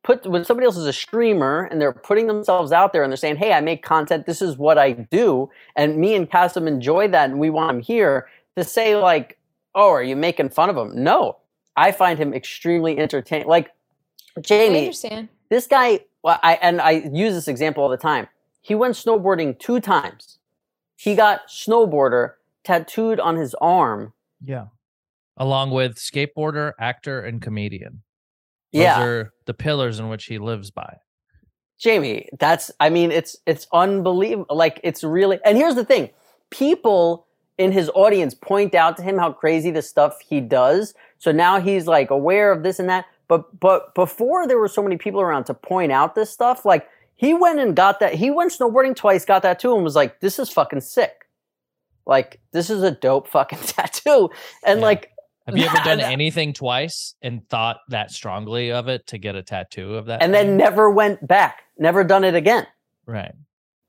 [0.02, 3.18] put when somebody else is a streamer and they're putting themselves out there and they're
[3.18, 4.26] saying, "Hey, I make content.
[4.26, 7.82] This is what I do," and me and Cassim enjoy that and we want him
[7.84, 9.38] here to say like,
[9.76, 11.36] "Oh, are you making fun of him?" No,
[11.76, 13.48] I find him extremely entertaining.
[13.50, 13.72] Like
[14.40, 14.94] Jamie,
[15.50, 16.00] this guy.
[16.24, 18.28] Well, I and I use this example all the time.
[18.62, 20.38] He went snowboarding two times.
[20.96, 24.14] He got snowboarder tattooed on his arm.
[24.44, 24.68] Yeah.
[25.38, 28.04] Along with skateboarder, actor, and comedian.
[28.74, 29.02] Those yeah.
[29.04, 30.98] are the pillars in which he lives by.
[31.80, 34.56] Jamie, that's I mean, it's it's unbelievable.
[34.56, 36.10] Like it's really and here's the thing.
[36.50, 37.26] People
[37.58, 40.94] in his audience point out to him how crazy the stuff he does.
[41.20, 43.06] So now he's like aware of this and that.
[43.30, 46.88] But but before there were so many people around to point out this stuff, like
[47.16, 50.20] he went and got that he went snowboarding twice, got that too, and was like,
[50.20, 51.28] This is fucking sick
[52.10, 54.30] like this is a dope fucking tattoo
[54.66, 54.86] and yeah.
[54.86, 55.12] like
[55.46, 59.42] have you ever done anything twice and thought that strongly of it to get a
[59.44, 60.48] tattoo of that and thing?
[60.48, 62.68] then never went back never done it again
[63.06, 63.34] right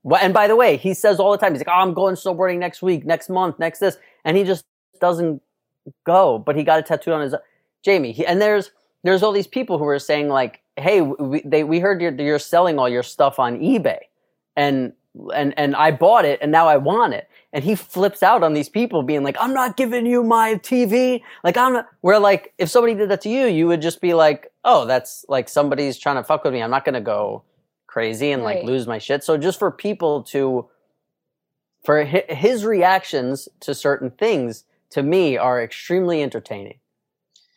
[0.03, 2.15] well, and by the way he says all the time he's like oh i'm going
[2.15, 4.63] snowboarding next week next month next this and he just
[5.01, 5.41] doesn't
[6.05, 7.35] go but he got a tattoo on his
[7.83, 8.71] jamie he, and there's
[9.03, 12.39] there's all these people who are saying like hey we, they, we heard you're, you're
[12.39, 13.97] selling all your stuff on ebay
[14.55, 14.93] and
[15.35, 17.27] and and I bought it and now I want it.
[17.53, 21.21] And he flips out on these people being like, I'm not giving you my TV.
[21.43, 24.13] Like I'm not where like if somebody did that to you, you would just be
[24.13, 26.63] like, Oh, that's like somebody's trying to fuck with me.
[26.63, 27.43] I'm not gonna go
[27.87, 28.57] crazy and right.
[28.57, 29.23] like lose my shit.
[29.23, 30.67] So just for people to
[31.83, 36.75] for his reactions to certain things to me are extremely entertaining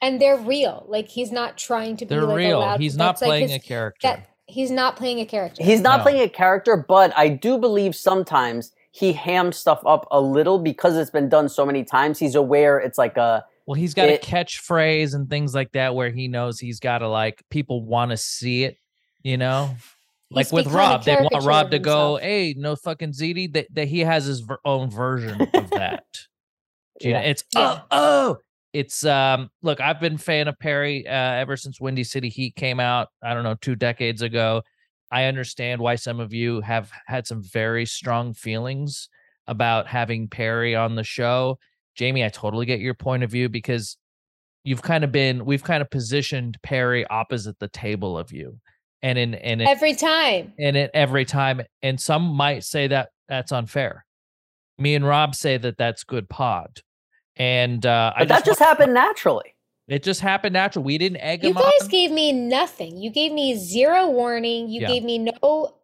[0.00, 0.84] and they're real.
[0.88, 2.58] Like he's not trying to be they're like real.
[2.60, 4.06] Loud, he's not playing like his, a character.
[4.08, 5.62] That, He's not playing a character.
[5.64, 6.02] He's not no.
[6.02, 10.96] playing a character, but I do believe sometimes he hams stuff up a little because
[10.96, 12.18] it's been done so many times.
[12.18, 15.94] He's aware it's like a well, he's got it, a catchphrase and things like that
[15.94, 18.76] where he knows he's got to like people want to see it,
[19.22, 19.74] you know.
[20.30, 24.00] Like with Rob, they want Rob to go, "Hey, no fucking ZD." That, that he
[24.00, 26.04] has his ver- own version of that.
[27.00, 27.06] yeah.
[27.08, 28.38] You know, it's oh oh
[28.74, 32.80] it's um look, I've been fan of Perry uh, ever since Windy City Heat came
[32.80, 33.08] out.
[33.22, 34.62] I don't know two decades ago.
[35.12, 39.08] I understand why some of you have had some very strong feelings
[39.46, 41.58] about having Perry on the show.
[41.94, 43.96] Jamie, I totally get your point of view because
[44.64, 48.58] you've kind of been we've kind of positioned Perry opposite the table of you.
[49.02, 50.52] And in and in, every time.
[50.58, 51.62] And it every time.
[51.82, 54.04] And some might say that that's unfair.
[54.78, 56.80] Me and Rob say that that's good pod.
[57.36, 59.54] And uh, but I that just, just happened naturally.
[59.88, 60.86] It just happened naturally.
[60.86, 61.44] We didn't egg.
[61.44, 61.88] You guys on.
[61.88, 62.96] gave me nothing.
[62.96, 64.68] You gave me zero warning.
[64.68, 64.88] You yeah.
[64.88, 65.74] gave me no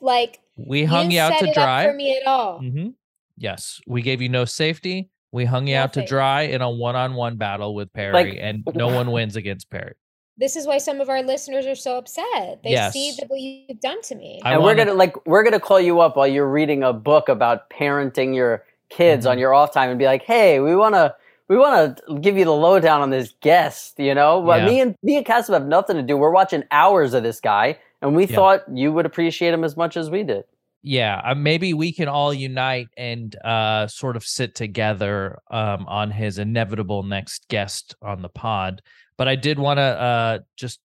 [0.00, 0.40] like.
[0.56, 2.60] We hung you, you out to dry for me at all.
[2.60, 2.88] Mm-hmm.
[3.38, 5.10] Yes, we gave you no safety.
[5.32, 6.02] We hung you Nothing.
[6.02, 9.70] out to dry in a one-on-one battle with Perry, like, and no one wins against
[9.70, 9.94] Perry.
[10.36, 12.62] This is why some of our listeners are so upset.
[12.64, 12.92] They yes.
[12.92, 14.40] see what you've done to me.
[14.44, 14.72] I and wanna...
[14.74, 18.34] we're gonna like we're gonna call you up while you're reading a book about parenting
[18.34, 19.32] your kids mm-hmm.
[19.32, 21.14] on your off time and be like, "Hey, we want to."
[21.48, 24.40] We want to give you the lowdown on this guest, you know.
[24.40, 24.66] But yeah.
[24.68, 26.16] me and me and Cassim have nothing to do.
[26.16, 28.36] We're watching hours of this guy, and we yeah.
[28.36, 30.44] thought you would appreciate him as much as we did
[30.82, 36.10] yeah uh, maybe we can all unite and uh, sort of sit together um, on
[36.10, 38.80] his inevitable next guest on the pod
[39.18, 40.80] but i did want to uh, just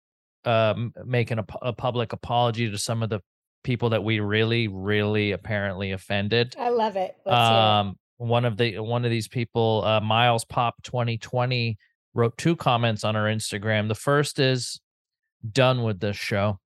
[0.45, 0.73] uh,
[1.05, 3.19] make an, a public apology to some of the
[3.63, 6.55] people that we really, really apparently offended.
[6.59, 7.15] I love it.
[7.25, 11.77] Let's um, one of the one of these people, uh, Miles Pop 2020,
[12.13, 13.87] wrote two comments on our Instagram.
[13.87, 14.79] The first is
[15.51, 16.59] done with this show.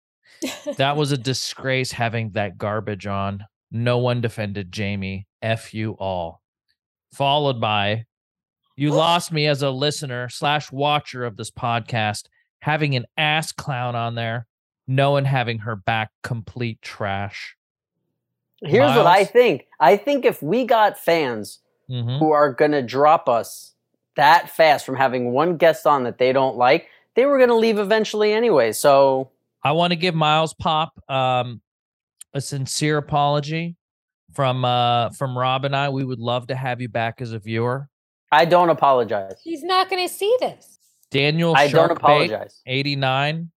[0.78, 3.46] that was a disgrace having that garbage on.
[3.72, 5.28] No one defended Jamie.
[5.42, 6.42] F you all.
[7.14, 8.06] Followed by,
[8.76, 12.24] you lost me as a listener slash watcher of this podcast,
[12.62, 14.46] having an ass clown on there
[14.88, 17.56] no one having her back complete trash.
[18.62, 18.98] Here's Miles?
[18.98, 19.65] what I think.
[19.80, 22.17] I think if we got fans mm-hmm.
[22.17, 23.74] who are going to drop us
[24.15, 27.56] that fast from having one guest on that they don't like, they were going to
[27.56, 28.71] leave eventually anyway.
[28.71, 29.32] So
[29.63, 31.62] I want to give Miles Pop um,
[32.34, 33.76] a sincere apology
[34.34, 35.89] from uh, from Rob and I.
[35.89, 37.89] We would love to have you back as a viewer.
[38.32, 39.36] I don't apologize.
[39.43, 40.80] He's not going to see this.
[41.12, 42.62] Daniel I Sharkbait, don't apologize.
[42.65, 43.52] 89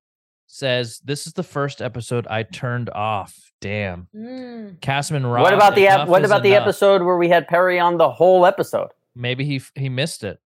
[0.49, 3.53] says this is the first episode I turned off.
[3.61, 4.77] Damn, mm.
[5.41, 6.63] what about the ep- what about the enough.
[6.63, 8.89] episode where we had Perry on the whole episode?
[9.17, 10.39] Maybe he he missed it.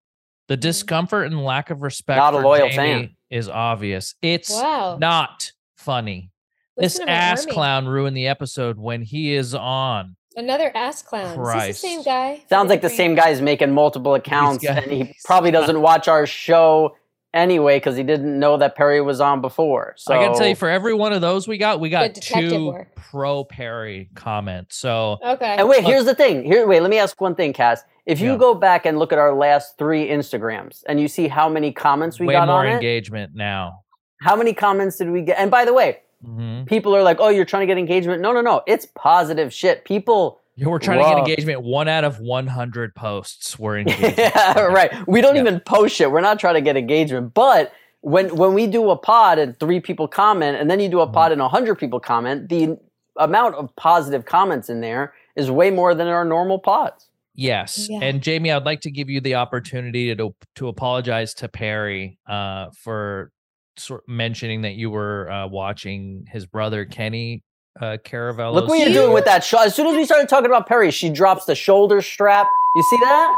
[0.49, 0.61] The mm.
[0.61, 3.17] discomfort and lack of respect not a loyal Jamie fan.
[3.31, 4.15] is obvious.
[4.23, 4.97] It's wow.
[4.99, 6.31] not funny.
[6.79, 10.17] this ass clown ruined the episode when he is on.
[10.35, 11.37] Another ass clown.
[11.37, 11.69] Christ.
[11.69, 12.43] Is the same guy?
[12.49, 16.25] Sounds like the same is making multiple accounts, got, and he probably doesn't watch our
[16.27, 16.97] show
[17.35, 19.95] anyway because he didn't know that Perry was on before.
[19.97, 22.79] So I can tell you for every one of those we got, we got two
[22.95, 24.77] pro Perry comments.
[24.77, 25.57] So okay.
[25.59, 26.45] And wait, here's the thing.
[26.45, 27.83] Here, wait, let me ask one thing, Cass.
[28.07, 28.38] If you yeah.
[28.38, 32.18] go back and look at our last three Instagrams and you see how many comments
[32.18, 33.83] we Way got more on engagement it, now.
[34.21, 35.38] How many comments did we get?
[35.38, 36.64] And by the way, mm-hmm.
[36.66, 38.62] people are like, "Oh, you're trying to get engagement." No, no, no.
[38.66, 39.85] It's positive shit.
[39.85, 41.15] People yeah, we're trying Whoa.
[41.15, 41.62] to get engagement.
[41.62, 44.19] One out of 100 posts were engaged.
[44.19, 44.93] yeah, right.
[45.07, 45.43] We don't yeah.
[45.43, 46.11] even post shit.
[46.11, 47.33] We're not trying to get engagement.
[47.35, 51.01] But when when we do a pod and three people comment, and then you do
[51.01, 51.15] a mm-hmm.
[51.15, 52.79] pod and 100 people comment, the
[53.19, 57.09] amount of positive comments in there is way more than our normal pods.
[57.35, 57.88] Yes.
[57.91, 58.01] Yeah.
[58.03, 62.67] And Jamie, I'd like to give you the opportunity to to apologize to Perry uh,
[62.79, 63.33] for
[63.79, 67.43] sort mentioning that you were uh, watching his brother Kenny
[67.81, 68.53] uh, Caravello.
[68.53, 69.67] Look what you're doing with that shot.
[69.67, 72.47] As soon as we started talking about Perry, she drops the shoulder strap.
[72.75, 73.37] You see that?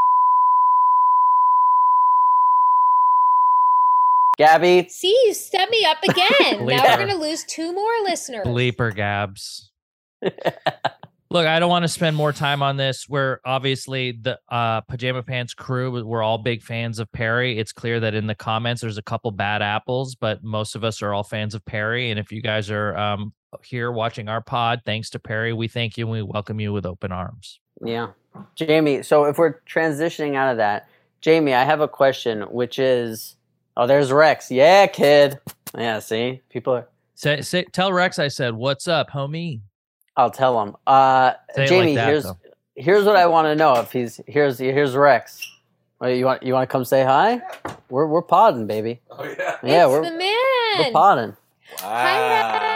[4.37, 4.87] Gabby.
[4.89, 6.67] See, you set me up again.
[6.67, 8.45] now we're going to lose two more listeners.
[8.45, 9.71] Bleeper Gabs.
[11.31, 13.09] Look, I don't want to spend more time on this.
[13.09, 16.05] We're obviously the uh, Pajama Pants crew.
[16.05, 17.59] We're all big fans of Perry.
[17.59, 21.03] It's clear that in the comments, there's a couple bad apples, but most of us
[21.03, 22.11] are all fans of Perry.
[22.11, 24.83] And if you guys are um, here watching our pod.
[24.85, 25.53] Thanks to Perry.
[25.53, 27.61] We thank you and we welcome you with open arms.
[27.85, 28.09] Yeah.
[28.55, 30.89] Jamie, so if we're transitioning out of that,
[31.21, 33.37] Jamie, I have a question, which is
[33.77, 34.51] oh, there's Rex.
[34.51, 35.39] Yeah, kid.
[35.77, 36.41] Yeah, see?
[36.51, 39.61] People are say, say tell Rex I said, What's up, homie?
[40.17, 40.77] I'll tell him.
[40.87, 42.39] Uh Jamie, like that, here's though.
[42.75, 43.75] here's what I want to know.
[43.75, 45.49] If he's here's here's Rex.
[46.03, 47.41] You want you want to come say hi?
[47.89, 49.01] We're we're podding, baby.
[49.11, 49.57] Oh yeah.
[49.63, 50.37] Yeah, it's we're the man.
[50.77, 51.29] We're podding.
[51.81, 51.81] Wow.
[51.81, 52.74] Hi,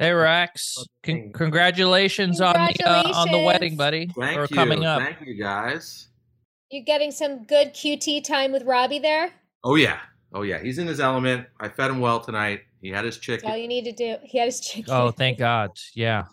[0.00, 4.08] Hey Rex, con- congratulations, congratulations, on the, uh, on the wedding, buddy.
[4.16, 4.54] Thank you.
[4.56, 5.00] coming up.
[5.02, 6.06] Thank you guys.
[6.70, 9.32] You getting some good QT time with Robbie there?
[9.64, 9.98] Oh yeah.
[10.32, 11.48] Oh yeah, he's in his element.
[11.58, 12.60] I fed him well tonight.
[12.80, 13.40] He had his chicken.
[13.46, 14.18] That's all you need to do.
[14.22, 14.84] He had his chicken.
[14.94, 15.70] Oh, thank God.
[15.96, 16.26] Yeah.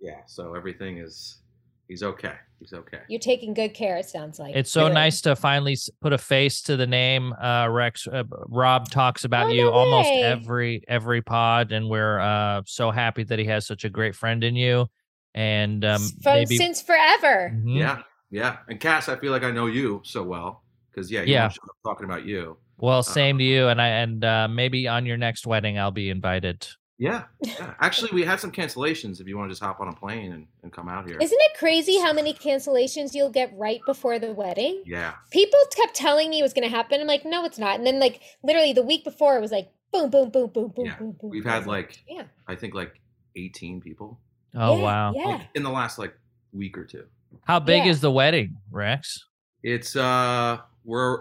[0.00, 1.42] Yeah, so everything is
[1.88, 2.36] he's okay.
[2.60, 2.98] He's okay.
[3.08, 3.96] You're taking good care.
[3.96, 4.92] It sounds like it's so good.
[4.94, 7.32] nice to finally put a face to the name.
[7.32, 10.20] Uh, Rex uh, Rob talks about oh, you no almost way.
[10.22, 14.44] every every pod, and we're uh, so happy that he has such a great friend
[14.44, 14.88] in you.
[15.34, 16.56] And um, From, maybe...
[16.58, 17.50] since forever.
[17.56, 17.68] Mm-hmm.
[17.78, 18.58] Yeah, yeah.
[18.68, 21.50] And Cass, I feel like I know you so well because yeah, yeah,
[21.82, 22.58] talking about you.
[22.76, 25.46] Well, uh, same um, to uh, you, and I and uh, maybe on your next
[25.46, 26.68] wedding I'll be invited
[27.00, 27.72] yeah, yeah.
[27.80, 30.46] Actually, we had some cancellations if you want to just hop on a plane and,
[30.62, 31.16] and come out here.
[31.18, 34.82] Isn't it crazy how many cancellations you'll get right before the wedding?
[34.84, 35.14] Yeah.
[35.30, 37.00] People kept telling me it was going to happen.
[37.00, 37.76] I'm like, no, it's not.
[37.78, 40.84] And then, like, literally the week before, it was like, boom, boom, boom, boom, boom,
[40.86, 40.96] yeah.
[40.98, 41.30] boom, boom.
[41.30, 42.24] We've had like, yeah.
[42.46, 43.00] I think like
[43.34, 44.20] 18 people.
[44.54, 45.12] Oh, yeah, wow.
[45.16, 45.24] Yeah.
[45.24, 46.12] Like, in the last like
[46.52, 47.06] week or two.
[47.44, 47.92] How big yeah.
[47.92, 49.24] is the wedding, Rex?
[49.62, 51.20] It's, uh, we're,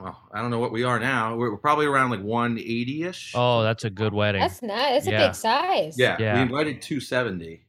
[0.00, 1.36] well, I don't know what we are now.
[1.36, 3.32] We're, we're probably around like 180 ish.
[3.34, 4.40] Oh, that's a good wedding.
[4.40, 5.02] That's nice.
[5.02, 5.24] It's yeah.
[5.24, 5.96] a big size.
[5.98, 6.34] Yeah, yeah.
[6.36, 7.62] We invited 270.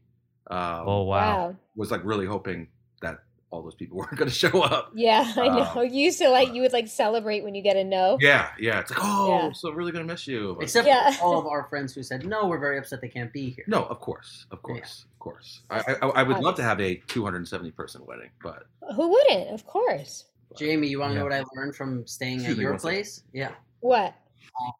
[0.47, 1.55] Um, oh, wow.
[1.75, 2.67] Was like really hoping
[3.01, 4.91] that all those people weren't going to show up.
[4.95, 5.81] Yeah, I know.
[5.81, 8.17] Um, you used to like, you would like celebrate when you get a no.
[8.21, 8.79] Yeah, yeah.
[8.79, 9.51] It's like, oh, yeah.
[9.51, 10.53] so really going to miss you.
[10.57, 11.15] But, Except yeah.
[11.21, 13.65] all of our friends who said, no, we're very upset they can't be here.
[13.67, 14.45] No, of course.
[14.51, 15.05] Of course.
[15.13, 15.61] Of course.
[15.69, 16.03] I, I, I would
[16.37, 16.43] Obviously.
[16.45, 18.67] love to have a 270 person wedding, but.
[18.95, 19.49] Who wouldn't?
[19.49, 20.25] Of course.
[20.57, 21.19] Jamie, you want to yeah.
[21.19, 23.15] know what I learned from staying Excuse at your place?
[23.17, 23.29] Second.
[23.33, 23.51] Yeah.
[23.79, 24.15] What?
[24.59, 24.71] Uh,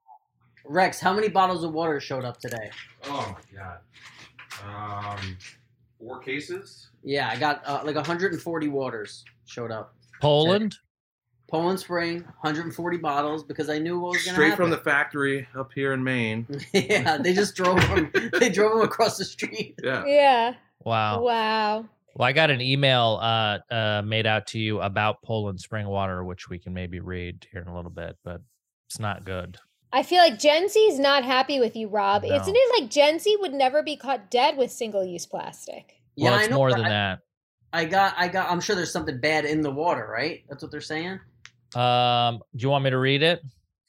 [0.66, 2.70] Rex, how many bottles of water showed up today?
[3.06, 3.80] Oh God,
[5.18, 5.38] um,
[6.00, 6.90] four cases.
[7.04, 9.96] Yeah, I got uh, like 140 waters showed up.
[10.22, 10.74] Poland.
[10.74, 10.82] Today.
[11.50, 14.34] Poland Spring, 140 bottles because I knew what was going to happen.
[14.36, 16.48] Straight from the factory up here in Maine.
[16.72, 18.10] yeah, they just drove them.
[18.40, 19.76] they drove them across the street.
[19.84, 20.06] Yeah.
[20.06, 20.54] Yeah.
[20.86, 21.22] Wow.
[21.22, 21.90] Wow.
[22.14, 26.24] Well, I got an email uh, uh, made out to you about Poland spring water,
[26.24, 28.42] which we can maybe read here in a little bit, but
[28.90, 29.58] it's not good.
[29.94, 32.24] I feel like Gen Z is not happy with you, Rob.
[32.24, 32.34] No.
[32.36, 36.02] Isn't it like Gen Z would never be caught dead with single use plastic?
[36.16, 37.20] Yeah, well, it's know, more than I, that.
[37.74, 38.50] I got, I got.
[38.52, 40.44] I'm sure there's something bad in the water, right?
[40.50, 41.20] That's what they're saying.
[41.76, 43.42] Um, do you want me to read it?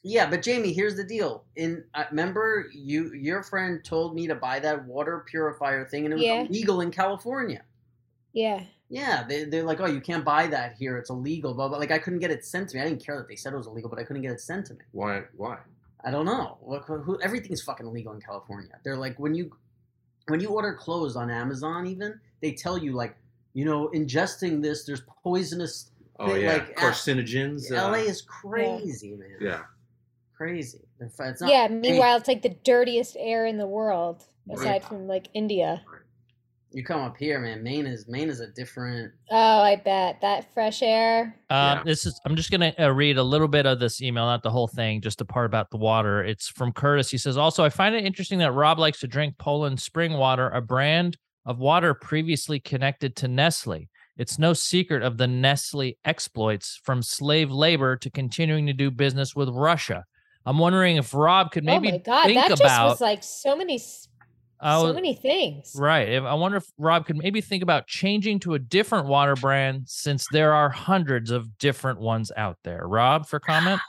[0.05, 1.45] Yeah, but Jamie, here's the deal.
[1.57, 6.15] In uh, remember, you your friend told me to buy that water purifier thing, and
[6.15, 6.43] it was yeah.
[6.43, 7.63] illegal in California.
[8.33, 8.63] Yeah.
[8.89, 10.99] Yeah, they, they're like, oh, you can't buy that here.
[10.99, 11.55] It's illegal.
[11.55, 12.83] But, but like, I couldn't get it sent to me.
[12.83, 14.67] I didn't care that they said it was illegal, but I couldn't get it sent
[14.67, 14.81] to me.
[14.93, 15.23] Why?
[15.37, 15.59] Why?
[16.05, 16.59] I don't know.
[16.67, 18.73] Look, who, everything's fucking illegal in California.
[18.85, 19.51] They're like, when you
[20.29, 23.17] when you order clothes on Amazon, even they tell you like,
[23.55, 25.91] you know, ingesting this, there's poisonous.
[26.21, 27.71] Oh thing, yeah, like, carcinogens.
[27.71, 29.17] Uh, LA is crazy, yeah.
[29.17, 29.37] man.
[29.41, 29.61] Yeah,
[30.37, 30.81] crazy.
[31.01, 31.69] Not, yeah.
[31.69, 34.85] Meanwhile, hey, it's like the dirtiest air in the world, aside right.
[34.85, 35.83] from like India
[36.75, 37.63] you come up here, man.
[37.63, 39.13] Maine is Maine is a different.
[39.31, 41.37] Oh, I bet that fresh air.
[41.51, 41.83] Um, yeah.
[41.85, 42.19] This is.
[42.25, 45.01] I'm just gonna uh, read a little bit of this email, not the whole thing,
[45.01, 46.23] just the part about the water.
[46.25, 47.11] It's from Curtis.
[47.11, 50.49] He says, also, I find it interesting that Rob likes to drink Poland spring water,
[50.51, 53.89] a brand of water previously connected to Nestle.
[54.17, 59.35] It's no secret of the Nestle exploits from slave labor to continuing to do business
[59.35, 60.05] with Russia.
[60.45, 63.01] I'm wondering if Rob could oh maybe oh my God, think that just about was
[63.01, 63.79] like so many
[64.63, 65.75] i so many things.
[65.77, 66.15] Right.
[66.17, 70.27] I wonder if Rob could maybe think about changing to a different water brand since
[70.31, 72.87] there are hundreds of different ones out there.
[72.87, 73.81] Rob, for comment.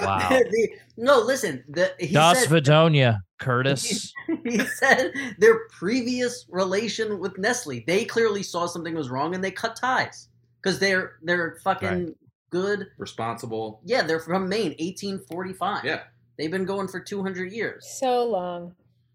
[0.00, 0.28] wow.
[0.30, 1.62] The, no, listen.
[1.68, 4.12] The, das said, Vidonia, Curtis.
[4.26, 9.44] He, he said their previous relation with Nestle, they clearly saw something was wrong and
[9.44, 10.28] they cut ties
[10.62, 12.16] because they're they're fucking right.
[12.50, 13.80] good, responsible.
[13.84, 15.84] Yeah, they're from Maine, 1845.
[15.84, 16.02] Yeah.
[16.38, 17.86] They've been going for 200 years.
[18.00, 18.74] So long.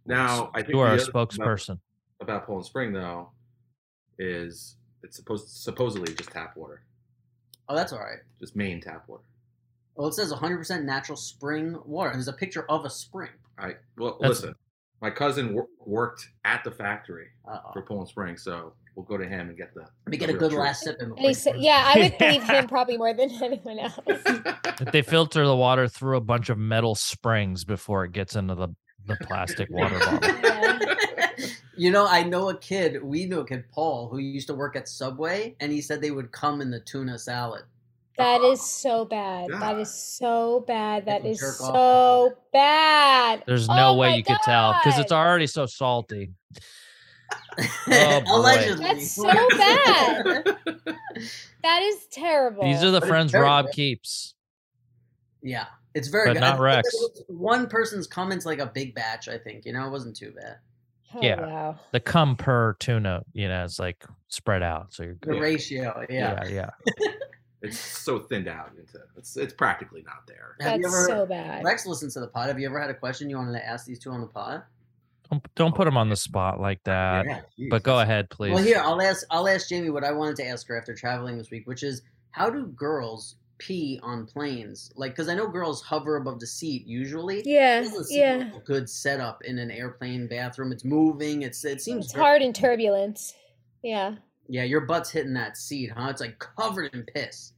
[0.09, 1.77] Now, I think you are a spokesperson
[2.19, 3.29] about, about Poland Spring though
[4.17, 6.81] is it's supposed supposedly just tap water.
[7.69, 8.17] Oh, that's all right.
[8.39, 9.21] Just main tap water.
[9.95, 12.09] Well, it says 100% natural spring water.
[12.13, 13.29] There's a picture of a spring.
[13.57, 14.55] I well that's, listen.
[15.01, 17.71] My cousin worked at the factory uh-oh.
[17.71, 19.81] for Poland Spring, so we'll go to him and get the.
[19.81, 20.61] Let me get a good truth.
[20.63, 20.97] last sip.
[20.99, 23.97] And and said, yeah, I would believe him probably more than anyone else.
[24.91, 28.69] they filter the water through a bunch of metal springs before it gets into the
[29.07, 30.95] the plastic water bottle.
[31.75, 34.75] you know, I know a kid, we knew a kid, Paul, who used to work
[34.75, 37.63] at Subway, and he said they would come in the tuna salad.
[38.17, 39.47] That is so bad.
[39.49, 39.59] Yeah.
[39.59, 41.05] That is so bad.
[41.05, 43.43] That is so bad.
[43.47, 44.33] There's oh no oh way you God.
[44.33, 46.31] could tell because it's already so salty.
[47.87, 48.83] oh, Allegedly.
[48.83, 50.43] That's so bad.
[51.63, 52.65] that is terrible.
[52.65, 54.33] These are the friends Rob keeps.
[55.41, 55.65] Yeah.
[55.99, 56.39] It's very but good.
[56.39, 56.89] not Rex.
[57.27, 59.27] One person's comments like a big batch.
[59.27, 60.55] I think you know it wasn't too bad.
[61.13, 61.79] Oh, yeah, wow.
[61.91, 65.35] the cum per tuna, you know, it's like spread out, so you're good.
[65.35, 66.67] The ratio, yeah, yeah.
[66.95, 67.09] yeah.
[67.63, 70.55] it's so thinned out into it's it's practically not there.
[70.59, 71.65] That's ever, so bad.
[71.65, 72.47] Rex listens to the pod.
[72.47, 74.63] Have you ever had a question you wanted to ask these two on the pod?
[75.29, 77.25] Don't, don't put them on the spot like oh, that.
[77.57, 78.53] Yeah, but go ahead, please.
[78.53, 81.37] Well, here I'll ask I'll ask Jamie what I wanted to ask her after traveling
[81.37, 84.91] this week, which is how do girls pee on planes.
[84.95, 87.43] Like, because I know girls hover above the seat usually.
[87.45, 88.49] Yeah, yeah.
[88.65, 90.71] good setup in an airplane bathroom.
[90.71, 91.43] It's moving.
[91.43, 93.35] It's it seems it's hard in turbulence.
[93.83, 94.15] Yeah.
[94.47, 96.09] Yeah, your butt's hitting that seat, huh?
[96.09, 97.53] It's like covered in piss.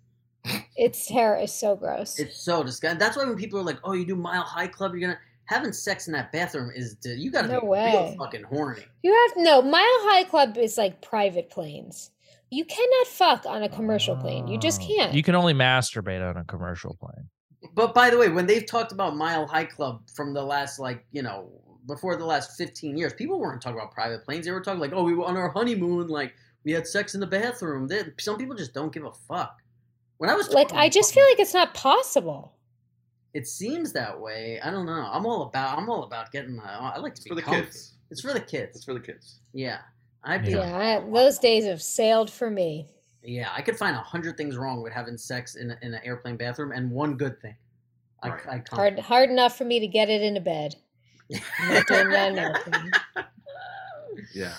[0.75, 1.37] It's terror.
[1.37, 2.19] It's so gross.
[2.19, 2.99] It's so disgusting.
[2.99, 5.73] That's why when people are like, "Oh, you do Mile High Club, you're gonna." having
[5.73, 7.91] sex in that bathroom is you gotta no be way.
[7.91, 8.83] real fucking horny.
[9.03, 12.09] You have no Mile High Club is like private planes
[12.51, 14.47] you cannot fuck on a commercial plane.
[14.47, 14.87] You just oh.
[14.87, 15.13] can't.
[15.13, 17.27] You can only masturbate on a commercial plane.
[17.73, 21.05] But by the way, when they've talked about Mile High Club from the last, like,
[21.11, 21.49] you know,
[21.87, 24.45] before the last 15 years, people weren't talking about private planes.
[24.45, 26.33] They were talking like, oh, we were on our honeymoon, like,
[26.63, 27.87] we had sex in the bathroom.
[27.87, 29.57] They, some people just don't give a fuck.
[30.17, 32.53] When I was like, I just feel like it's not possible.
[33.33, 34.59] It seems that way.
[34.63, 35.07] I don't know.
[35.11, 35.79] I'm all about.
[35.79, 36.59] I'm all about getting.
[36.59, 37.63] Uh, I like to it's be for the comfy.
[37.63, 37.93] kids.
[38.11, 38.75] It's for the kids.
[38.75, 39.39] It's for the kids.
[39.53, 39.77] Yeah.
[40.23, 42.87] I'd be yeah, like, I, those days have sailed for me.
[43.23, 45.99] Yeah, I could find a hundred things wrong with having sex in, a, in an
[46.03, 47.55] airplane bathroom, and one good thing.
[48.23, 48.41] I, right.
[48.47, 50.75] I, I hard hard enough for me to get it into bed.
[54.33, 54.53] yeah.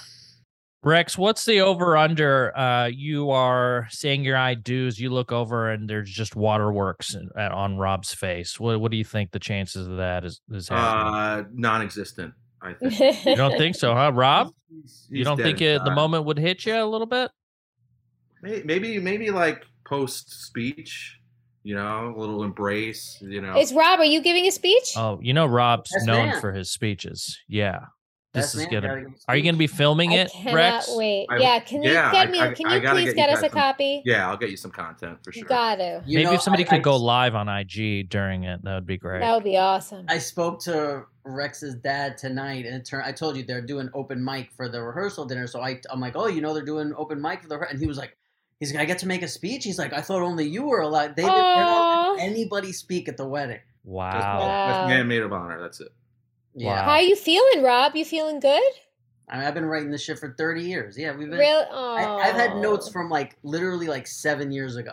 [0.84, 2.56] Rex, what's the over under?
[2.58, 4.98] Uh, you are saying your eye do's.
[4.98, 8.58] You look over and there's just waterworks on Rob's face.
[8.58, 10.40] What What do you think the chances of that is?
[10.50, 11.14] is happening?
[11.14, 12.34] Uh, non-existent.
[12.62, 13.26] I think.
[13.26, 14.48] you don't think so, huh, Rob?
[14.68, 17.30] He's, he's you don't think it, the moment would hit you a little bit?
[18.42, 21.18] Maybe, maybe like post speech,
[21.62, 23.56] you know, a little embrace, you know.
[23.56, 24.00] Is Rob?
[24.00, 24.94] Are you giving a speech?
[24.96, 26.40] Oh, you know, Rob's known man.
[26.40, 27.38] for his speeches.
[27.48, 27.80] Yeah.
[28.34, 28.80] This is good.
[28.82, 29.04] gonna.
[29.28, 30.88] Are you gonna be filming it, Rex?
[30.96, 31.58] Wait, I, yeah.
[31.60, 32.40] Can yeah, you get me?
[32.40, 34.02] I, can you please get, get you us a some, copy?
[34.06, 35.44] Yeah, I'll get you some content for sure.
[35.44, 36.02] gotta.
[36.06, 39.20] Maybe know, if somebody could go live on IG during it, that would be great.
[39.20, 40.06] That would be awesome.
[40.08, 43.06] I spoke to Rex's dad tonight, and it turned.
[43.06, 46.14] I told you they're doing open mic for the rehearsal dinner, so I, I'm like,
[46.16, 48.16] oh, you know, they're doing open mic for the, and he was like,
[48.58, 49.62] he's gonna get to make a speech.
[49.64, 51.14] He's like, I thought only you were allowed.
[51.16, 53.60] They didn't let anybody speak at the wedding.
[53.84, 55.60] Wow, man with maid of honor.
[55.60, 55.88] That's it.
[56.54, 56.74] Yeah.
[56.80, 56.84] Wow.
[56.84, 57.94] How you feeling, Rob?
[57.94, 58.62] You feeling good?
[59.30, 60.98] I have been writing this shit for 30 years.
[60.98, 61.38] Yeah, we've been.
[61.38, 61.64] Really?
[61.72, 64.92] I, have had notes from like literally like seven years ago.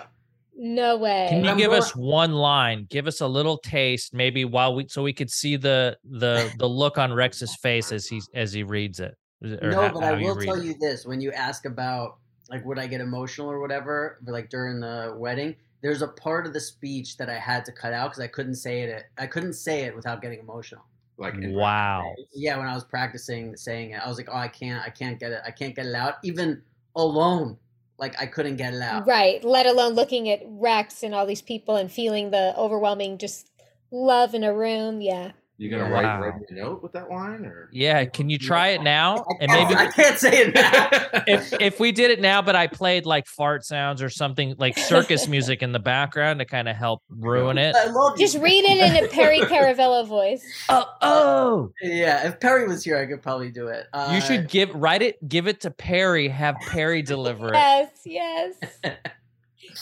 [0.61, 1.27] No way.
[1.29, 2.85] Can you I'm give more- us one line?
[2.89, 6.67] Give us a little taste, maybe while we so we could see the the the
[6.67, 9.15] look on Rex's face as he as he reads it.
[9.41, 10.65] no, how, but I will tell it.
[10.65, 12.17] you this: when you ask about
[12.49, 16.51] like would I get emotional or whatever, like during the wedding, there's a part of
[16.51, 19.03] the speech that I had to cut out because I couldn't say it.
[19.17, 20.83] I couldn't say it without getting emotional.
[21.17, 22.03] Like wow.
[22.35, 25.17] Yeah, when I was practicing saying it, I was like, oh, I can't, I can't
[25.19, 26.61] get it, I can't get it out, even
[26.97, 27.55] alone
[27.99, 29.05] like I couldn't get it out.
[29.05, 29.43] Right.
[29.43, 33.49] Let alone looking at Rex and all these people and feeling the overwhelming just
[33.91, 35.01] love in a room.
[35.01, 35.31] Yeah.
[35.59, 36.21] You gonna write, wow.
[36.21, 38.05] write a note with that line, or yeah?
[38.05, 39.25] Can you try it now?
[39.41, 40.87] And maybe I can't say it now.
[41.27, 44.77] if if we did it now, but I played like fart sounds or something like
[44.77, 47.75] circus music in the background to kind of help ruin it.
[48.17, 50.41] Just read it in a Perry Caravello voice.
[50.69, 52.25] Oh, oh, yeah.
[52.29, 53.85] If Perry was here, I could probably do it.
[53.91, 57.55] Uh, you should uh, give write it, give it to Perry, have Perry deliver it.
[57.55, 58.53] Yes, yes.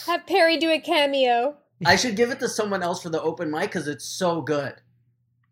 [0.06, 1.54] have Perry do a cameo.
[1.86, 4.74] I should give it to someone else for the open mic because it's so good.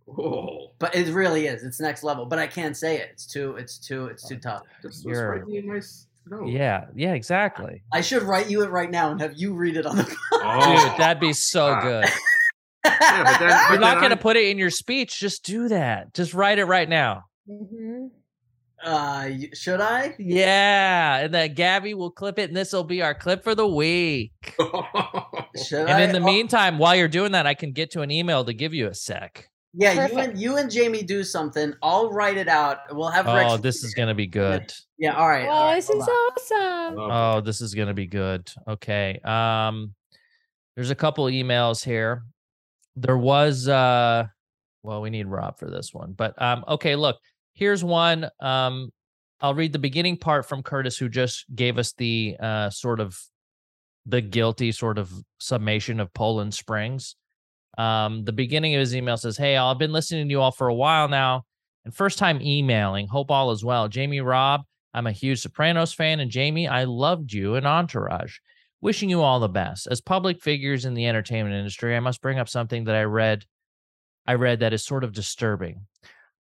[0.06, 0.70] Whoa.
[0.78, 1.64] But it really is.
[1.64, 2.26] It's next level.
[2.26, 3.10] But I can't say it.
[3.12, 3.56] It's too.
[3.56, 4.06] It's too.
[4.06, 4.62] It's too oh, tough.
[4.82, 6.46] Just, just write me a nice note.
[6.46, 6.86] Yeah.
[6.94, 7.12] Yeah.
[7.14, 7.82] Exactly.
[7.92, 10.16] I should write you it right now and have you read it on the.
[10.34, 10.88] Oh.
[10.88, 11.80] Dude, that'd be so ah.
[11.80, 12.04] good.
[12.84, 15.18] yeah, but then, You're not going to put it in your speech.
[15.18, 16.14] Just do that.
[16.14, 17.24] Just write it right now.
[17.48, 18.06] Mm-hmm.
[18.84, 20.14] Uh, should I?
[20.18, 23.66] Yeah, and then Gabby will clip it, and this will be our clip for the
[23.66, 24.32] week.
[25.66, 26.02] should and I?
[26.02, 26.24] in the oh.
[26.24, 28.94] meantime, while you're doing that, I can get to an email to give you a
[28.94, 29.48] sec.
[29.78, 30.14] Yeah, Perfect.
[30.14, 31.74] you and you and Jamie do something.
[31.82, 32.78] I'll write it out.
[32.92, 33.26] We'll have.
[33.26, 34.72] Rex oh, this is gonna be good.
[34.98, 35.14] Yeah.
[35.16, 35.44] All right.
[35.46, 36.08] Oh, all right, this is on.
[36.08, 36.98] awesome.
[36.98, 38.50] Oh, this is gonna be good.
[38.66, 39.20] Okay.
[39.22, 39.92] Um,
[40.74, 42.22] there's a couple emails here.
[42.96, 44.26] There was uh,
[44.82, 46.96] well, we need Rob for this one, but um, okay.
[46.96, 47.18] Look,
[47.52, 48.30] here's one.
[48.40, 48.90] Um,
[49.42, 53.20] I'll read the beginning part from Curtis, who just gave us the uh sort of
[54.06, 57.14] the guilty sort of summation of Poland Springs.
[57.78, 60.68] Um, the beginning of his email says, Hey, I've been listening to you all for
[60.68, 61.44] a while now
[61.84, 63.06] and first time emailing.
[63.06, 63.86] Hope all is well.
[63.88, 64.62] Jamie Robb,
[64.94, 66.20] I'm a huge Sopranos fan.
[66.20, 68.38] And Jamie, I loved you in Entourage.
[68.82, 69.88] Wishing you all the best.
[69.90, 73.44] As public figures in the entertainment industry, I must bring up something that I read.
[74.26, 75.86] I read that is sort of disturbing.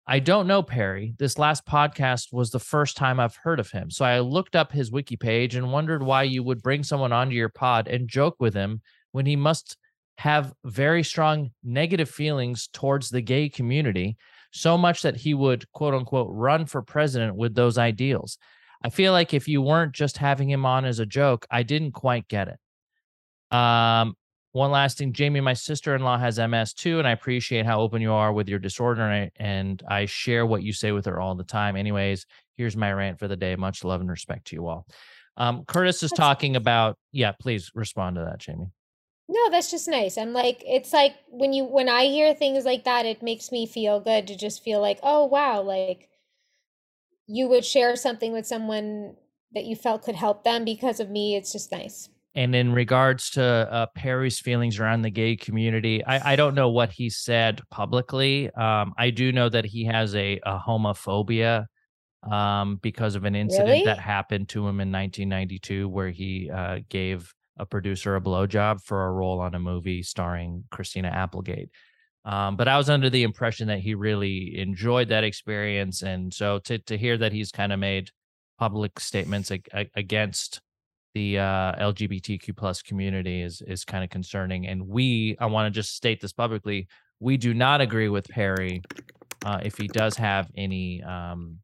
[0.08, 1.16] I don't know Perry.
[1.18, 3.90] This last podcast was the first time I've heard of him.
[3.90, 7.34] So I looked up his wiki page and wondered why you would bring someone onto
[7.36, 8.82] your pod and joke with him
[9.12, 9.78] when he must
[10.18, 14.18] have very strong negative feelings towards the gay community,
[14.52, 18.38] so much that he would, quote unquote, run for president with those ideals.
[18.84, 21.92] I feel like if you weren't just having him on as a joke, I didn't
[21.92, 23.56] quite get it.
[23.58, 24.16] Um,
[24.52, 28.14] one last thing, Jamie, my sister-in-law has MS too, and I appreciate how open you
[28.14, 31.36] are with your disorder, and I, and I share what you say with her all
[31.36, 31.76] the time.
[31.76, 33.58] Anyways, here's my rant for the day.
[33.58, 34.88] Much love and respect to you all.
[35.36, 38.72] Um, Curtis is talking about, yeah, please respond to that, Jamie.
[39.28, 40.18] No, that's just nice.
[40.18, 43.66] I'm like, it's like when you when I hear things like that, it makes me
[43.66, 46.10] feel good to just feel like, oh wow, like
[47.28, 49.16] you would share something with someone
[49.54, 51.36] that you felt could help them because of me.
[51.36, 52.10] It's just nice.
[52.36, 56.70] And in regards to uh, Perry's feelings around the gay community, I, I don't know
[56.70, 58.52] what he said publicly.
[58.52, 61.66] Um, I do know that he has a, a homophobia
[62.30, 63.86] um, because of an incident really?
[63.86, 69.06] that happened to him in 1992 where he uh, gave a producer a blowjob for
[69.06, 71.70] a role on a movie starring Christina Applegate.
[72.26, 76.58] Um, but I was under the impression that he really enjoyed that experience, and so
[76.60, 78.10] to to hear that he's kind of made
[78.58, 80.60] public statements ag- against
[81.14, 84.66] the uh, LGBTQ plus community is is kind of concerning.
[84.66, 86.88] And we, I want to just state this publicly,
[87.20, 88.82] we do not agree with Perry
[89.46, 91.60] uh, if he does have any um,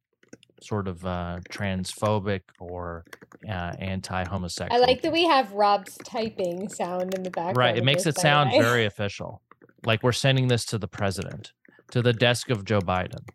[0.62, 3.04] sort of uh, transphobic or
[3.48, 4.74] uh, anti-homosexual.
[4.82, 7.58] I like that we have Rob's typing sound in the background.
[7.58, 8.60] Right, it makes it sound way.
[8.62, 9.42] very official.
[9.86, 11.52] Like we're sending this to the president,
[11.92, 13.26] to the desk of Joe Biden.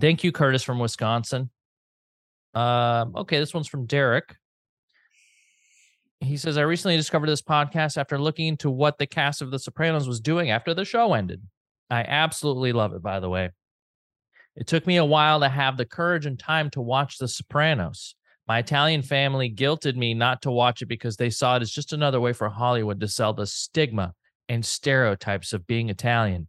[0.00, 1.50] Thank you, Curtis from Wisconsin.
[2.54, 4.36] Um, okay, this one's from Derek.
[6.20, 9.58] He says, I recently discovered this podcast after looking into what the cast of The
[9.58, 11.42] Sopranos was doing after the show ended.
[11.90, 13.50] I absolutely love it, by the way.
[14.58, 18.16] It took me a while to have the courage and time to watch The Sopranos.
[18.48, 21.92] My Italian family guilted me not to watch it because they saw it as just
[21.92, 24.14] another way for Hollywood to sell the stigma
[24.48, 26.48] and stereotypes of being Italian.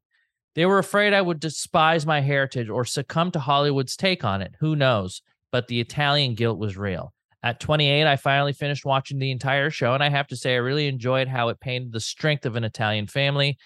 [0.55, 4.55] They were afraid I would despise my heritage or succumb to Hollywood's take on it.
[4.59, 5.21] Who knows?
[5.51, 7.13] But the Italian guilt was real.
[7.43, 10.57] At 28, I finally finished watching the entire show, and I have to say, I
[10.57, 13.59] really enjoyed how it painted the strength of an Italian family.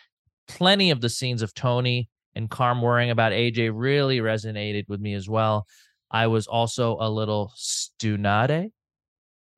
[0.50, 5.14] Plenty of the scenes of Tony and Carm worrying about AJ really resonated with me
[5.14, 5.68] as well.
[6.12, 8.70] I was also a little stunade.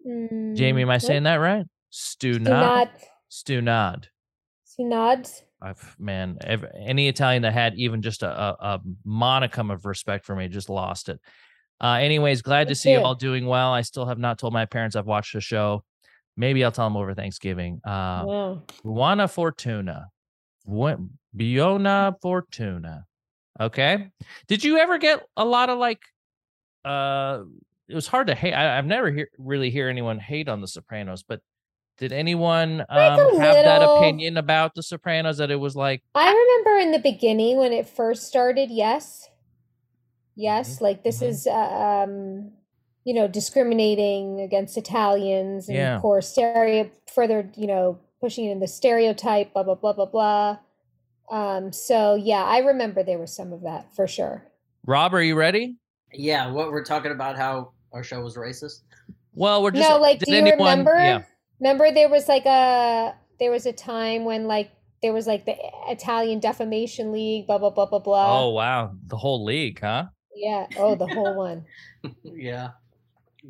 [0.05, 1.65] Mm, Jamie, am I mm, saying that right?
[1.91, 2.89] Stunad.
[3.31, 4.05] Stunad.
[4.67, 5.31] Stunad.
[5.61, 10.25] I've, man, every, any Italian that had even just a, a, a, monicum of respect
[10.25, 11.19] for me just lost it.
[11.81, 12.99] Uh, anyways, glad That's to see it.
[12.99, 13.73] you all doing well.
[13.73, 15.83] I still have not told my parents I've watched the show.
[16.37, 17.81] Maybe I'll tell them over Thanksgiving.
[17.85, 20.07] Uh, Juana Fortuna.
[20.65, 20.99] What
[21.35, 23.05] Biona Fortuna.
[23.59, 24.09] Okay.
[24.47, 26.01] Did you ever get a lot of like
[26.83, 27.41] uh
[27.87, 30.67] it was hard to hate I, have never hear, really hear anyone hate on the
[30.67, 31.41] Sopranos, but
[31.97, 33.37] did anyone um, have little...
[33.39, 37.71] that opinion about the Sopranos that it was like I remember in the beginning when
[37.71, 39.25] it first started, yes.
[39.27, 40.83] Mm-hmm, yes, mm-hmm.
[40.83, 41.25] like this mm-hmm.
[41.25, 41.53] is uh,
[42.05, 42.51] um
[43.05, 45.95] you know, discriminating against Italians and yeah.
[45.95, 50.57] of course stereo further, you know, pushing in the stereotype, blah blah blah blah blah.
[51.29, 54.43] Um, so yeah, I remember there was some of that for sure.
[54.85, 55.75] Rob, are you ready?
[56.13, 58.81] Yeah, what we're talking about how our show was racist.
[59.33, 60.19] Well, we're just no like.
[60.19, 60.91] Do you anyone, remember?
[60.95, 61.23] Yeah.
[61.59, 64.71] Remember there was like a there was a time when like
[65.01, 65.55] there was like the
[65.87, 68.43] Italian Defamation League, blah blah blah blah blah.
[68.45, 70.05] Oh wow, the whole league, huh?
[70.35, 70.67] Yeah.
[70.77, 71.65] Oh, the whole one.
[72.23, 72.71] yeah.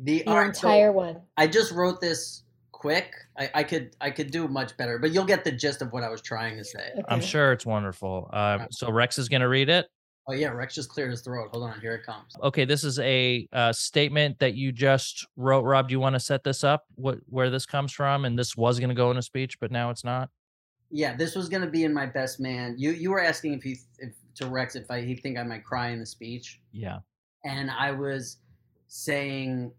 [0.02, 1.20] The, the entire one.
[1.36, 2.44] I just wrote this
[2.86, 3.12] quick.
[3.38, 6.04] I, I, could I could do much better, but you'll get the gist of what
[6.04, 6.90] I was trying to say.
[6.92, 7.02] Okay.
[7.08, 8.30] I'm sure it's wonderful.
[8.32, 9.86] Uh, so Rex is going to read it.
[10.28, 11.48] Oh yeah, Rex just cleared his throat.
[11.52, 12.34] Hold on, here it comes.
[12.42, 15.86] Okay, this is a uh, statement that you just wrote, Rob.
[15.88, 16.84] Do you want to set this up?
[16.96, 18.24] What where this comes from?
[18.24, 20.28] And this was going to go in a speech, but now it's not.
[20.90, 22.74] Yeah, this was going to be in my best man.
[22.76, 25.64] You you were asking if he if, to Rex if I he think I might
[25.64, 26.60] cry in the speech.
[26.72, 26.98] Yeah,
[27.44, 28.38] and I was
[28.88, 29.70] saying,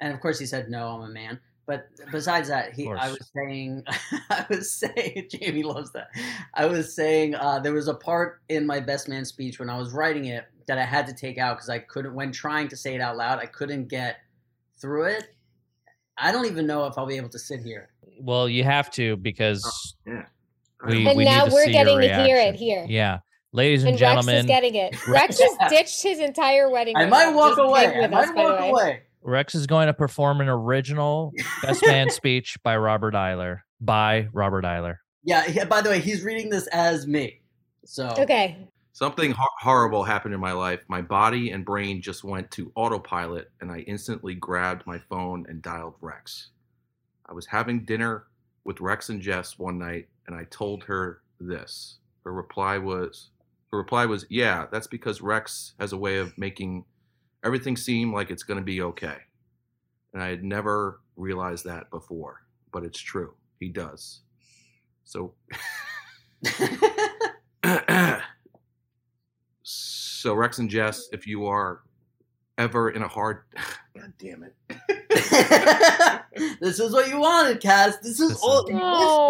[0.00, 0.88] and of course he said no.
[0.88, 3.84] I'm a man, but besides that, he, I was saying,
[4.30, 6.08] I was saying, Jamie loves that.
[6.54, 9.78] I was saying uh, there was a part in my best man speech when I
[9.78, 12.76] was writing it that I had to take out because I couldn't, when trying to
[12.76, 14.18] say it out loud, I couldn't get
[14.80, 15.24] through it.
[16.16, 17.88] I don't even know if I'll be able to sit here.
[18.20, 19.64] Well, you have to because
[20.08, 20.24] oh, yeah.
[20.86, 22.86] we, and we now we're getting to hear it here.
[22.88, 23.18] Yeah.
[23.52, 25.08] Ladies and, and gentlemen, Rex is getting it.
[25.08, 26.96] Rex just ditched his entire wedding.
[26.96, 28.00] I might walk away.
[28.02, 29.02] I might walk away.
[29.24, 33.60] Rex is going to perform an original best man speech by Robert Iler.
[33.80, 34.98] By Robert Iler.
[35.24, 35.64] Yeah, yeah.
[35.64, 37.40] By the way, he's reading this as me.
[37.86, 38.68] So okay.
[38.92, 40.80] Something ho- horrible happened in my life.
[40.88, 45.60] My body and brain just went to autopilot, and I instantly grabbed my phone and
[45.62, 46.50] dialed Rex.
[47.26, 48.26] I was having dinner
[48.64, 51.96] with Rex and Jess one night, and I told her this.
[52.24, 53.30] Her reply was,
[53.72, 56.84] her reply was, "Yeah, that's because Rex has a way of making
[57.44, 59.18] everything seemed like it's going to be okay.
[60.14, 62.40] And I had never realized that before,
[62.72, 63.34] but it's true.
[63.60, 64.22] He does.
[65.04, 65.34] So
[69.62, 71.82] So Rex and Jess, if you are
[72.56, 73.42] ever in a hard
[73.96, 74.56] God damn it.
[76.60, 77.96] this is what you wanted, Cass.
[78.02, 78.72] This is this all is...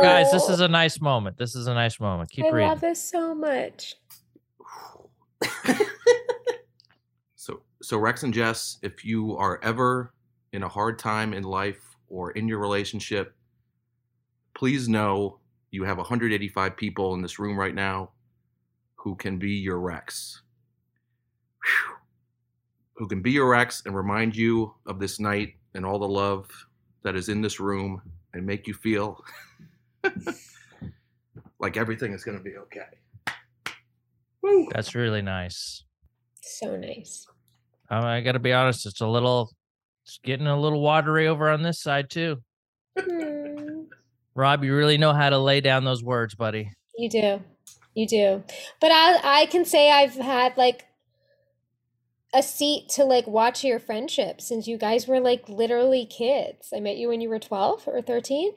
[0.06, 0.32] guys.
[0.32, 1.36] This is a nice moment.
[1.36, 2.30] This is a nice moment.
[2.30, 2.68] Keep I reading.
[2.70, 3.94] I love this so much.
[7.84, 10.14] so Rex and Jess, if you are ever
[10.54, 13.34] in a hard time in life or in your relationship,
[14.56, 15.38] please know
[15.70, 18.10] you have 185 people in this room right now
[18.96, 20.40] who can be your Rex.
[21.62, 21.94] Whew.
[22.96, 26.48] Who can be your Rex and remind you of this night and all the love
[27.02, 28.00] that is in this room
[28.32, 29.22] and make you feel
[31.60, 32.86] like everything is going to be okay.
[34.42, 34.68] Woo.
[34.72, 35.82] That's really nice.
[36.42, 37.26] So nice.
[38.02, 39.50] I got to be honest, it's a little,
[40.04, 42.42] it's getting a little watery over on this side too.
[42.98, 43.82] Mm-hmm.
[44.34, 46.70] Rob, you really know how to lay down those words, buddy.
[46.98, 47.42] You do,
[47.94, 48.42] you do.
[48.80, 50.86] But I, I can say I've had like
[52.32, 56.68] a seat to like watch your friendship since you guys were like literally kids.
[56.76, 58.52] I met you when you were twelve or thirteen.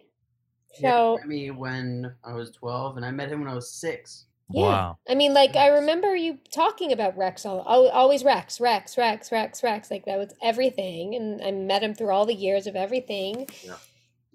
[0.81, 4.26] So yeah, me when I was twelve, and I met him when I was six.
[4.49, 4.61] Yeah.
[4.61, 4.97] Wow.
[5.09, 9.61] I mean, like I remember you talking about Rex all, always Rex, Rex, Rex, Rex,
[9.61, 9.91] Rex.
[9.91, 13.47] Like that was everything, and I met him through all the years of everything.
[13.63, 13.75] Yeah.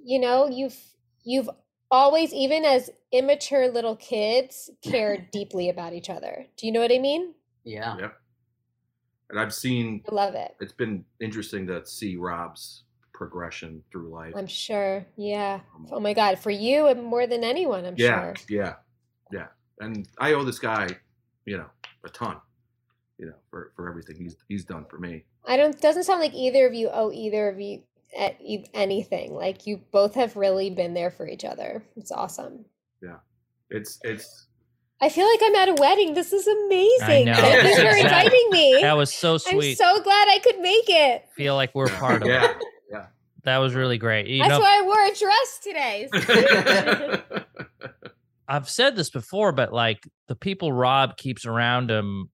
[0.04, 0.76] You know, you've
[1.24, 1.48] you've
[1.90, 6.46] always, even as immature little kids, cared deeply about each other.
[6.58, 7.32] Do you know what I mean?
[7.64, 7.96] Yeah.
[7.98, 8.14] Yep.
[9.30, 10.02] And I've seen.
[10.10, 10.54] I love it.
[10.60, 12.84] It's been interesting to see Rob's
[13.14, 14.34] progression through life.
[14.36, 15.06] I'm sure.
[15.16, 15.60] Yeah.
[15.74, 18.34] Um oh my God, for you and more than anyone, I'm yeah, sure.
[18.50, 18.58] Yeah.
[18.58, 18.72] Yeah.
[19.40, 19.46] Yeah
[19.80, 20.88] and I owe this guy,
[21.44, 21.66] you know,
[22.04, 22.36] a ton,
[23.18, 25.24] you know, for, for everything he's he's done for me.
[25.44, 25.78] I don't.
[25.80, 27.82] Doesn't sound like either of you owe either of you
[28.74, 29.34] anything.
[29.34, 31.82] Like you both have really been there for each other.
[31.96, 32.64] It's awesome.
[33.02, 33.16] Yeah,
[33.70, 34.46] it's it's.
[35.00, 36.14] I feel like I'm at a wedding.
[36.14, 37.26] This is amazing.
[37.26, 38.78] Thank you for inviting me.
[38.82, 39.70] That was so sweet.
[39.70, 41.24] I'm so glad I could make it.
[41.36, 42.52] Feel like we're part of yeah.
[42.52, 42.56] it.
[42.88, 43.06] Yeah.
[43.42, 44.28] That was really great.
[44.28, 47.44] You That's know, why I wore a dress today.
[48.49, 52.30] I've said this before, but like the people Rob keeps around him,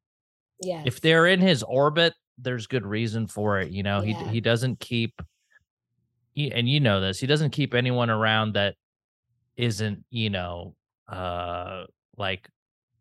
[0.60, 3.70] yeah, if they're in his orbit, there's good reason for it.
[3.70, 4.22] You know, yeah.
[4.24, 5.20] he he doesn't keep,
[6.34, 8.74] he, and you know this, he doesn't keep anyone around that
[9.56, 10.72] isn't you know
[11.08, 11.82] uh
[12.16, 12.48] like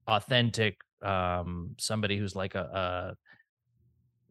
[0.08, 3.14] authentic um somebody who's like a,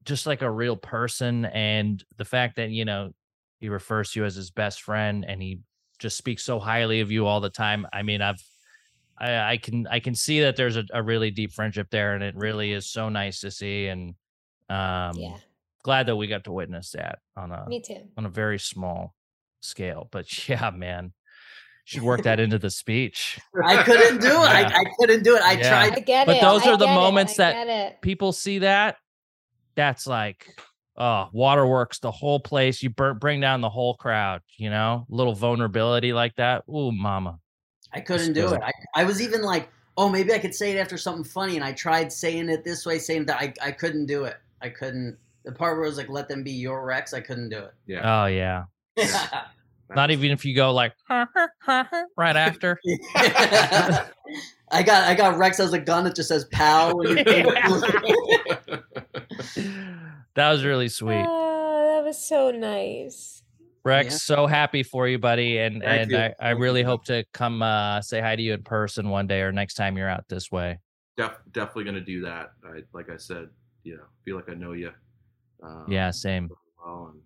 [0.02, 3.12] a just like a real person and the fact that you know
[3.60, 5.60] he refers to you as his best friend and he
[6.00, 8.42] just speaks so highly of you all the time i mean i've
[9.18, 12.22] I, I can I can see that there's a, a, really deep friendship there, and
[12.22, 13.86] it really is so nice to see.
[13.86, 14.10] And
[14.68, 15.36] um, yeah,
[15.82, 19.14] glad that we got to witness that on a me too on a very small
[19.60, 20.08] scale.
[20.10, 21.12] But yeah, man,
[21.84, 23.38] should work that into the speech.
[23.64, 24.30] I couldn't do it.
[24.32, 24.38] Yeah.
[24.40, 25.42] I, I, couldn't do it.
[25.42, 25.68] I yeah.
[25.68, 25.96] tried.
[25.96, 26.42] I get but it.
[26.42, 27.38] those I are the moments it.
[27.38, 28.96] that people see that.
[29.76, 30.46] That's like,
[30.96, 32.82] oh, waterworks the whole place.
[32.82, 34.42] You burn, bring down the whole crowd.
[34.58, 36.64] You know, little vulnerability like that.
[36.68, 37.38] Ooh, mama.
[37.92, 38.60] I couldn't do it.
[38.62, 41.64] I, I was even like, oh, maybe I could say it after something funny, and
[41.64, 44.36] I tried saying it this way, saying that I, I couldn't do it.
[44.62, 45.16] I couldn't.
[45.44, 47.72] The part where it was like, let them be your Rex, I couldn't do it.
[47.86, 48.22] Yeah.
[48.22, 48.64] Oh yeah.
[48.96, 49.42] yeah.
[49.94, 51.28] Not even if you go like right
[52.36, 52.80] after.
[54.68, 58.82] I got I got Rex as a gun that just says "pow." that
[60.36, 61.24] was really sweet.
[61.24, 63.44] Oh, that was so nice.
[63.86, 64.18] Rex, yeah.
[64.18, 65.58] so happy for you, buddy.
[65.58, 68.64] And Thank and I, I really hope to come uh, say hi to you in
[68.64, 70.80] person one day or next time you're out this way.
[71.16, 72.48] Def- definitely going to do that.
[72.64, 73.48] I, like I said,
[73.84, 74.90] you know, feel like I know you.
[75.62, 76.48] Um, yeah, same.
[76.84, 77.20] Well, and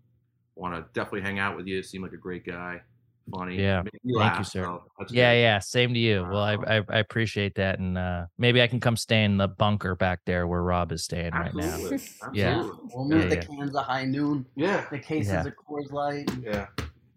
[0.54, 1.82] want to definitely hang out with you.
[1.82, 2.82] Seem like a great guy
[3.30, 3.56] funny.
[3.60, 3.82] Yeah.
[4.18, 4.62] Thank you, sir.
[4.64, 5.40] So yeah, good.
[5.40, 5.58] yeah.
[5.60, 6.26] Same to you.
[6.30, 9.48] Well, I, I, I appreciate that, and uh, maybe I can come stay in the
[9.48, 11.62] bunker back there where Rob is staying Absolutely.
[11.62, 11.94] right now.
[11.94, 12.06] Absolutely.
[12.40, 12.62] Yeah.
[12.94, 13.40] We'll meet yeah, the yeah.
[13.42, 14.46] cans of High Noon.
[14.56, 14.86] Yeah.
[14.90, 15.44] The cases yeah.
[15.46, 16.28] of Coors Light.
[16.42, 16.66] Yeah.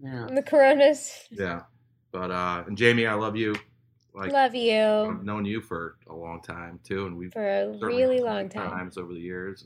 [0.01, 0.27] Yeah.
[0.27, 1.27] And the Coronas.
[1.29, 1.61] Yeah.
[2.11, 3.55] But uh, and Jamie, I love you.
[4.13, 4.77] Like, love you.
[4.81, 8.69] I've known you for a long time too, and we've for a really long time
[8.69, 9.65] times over the years.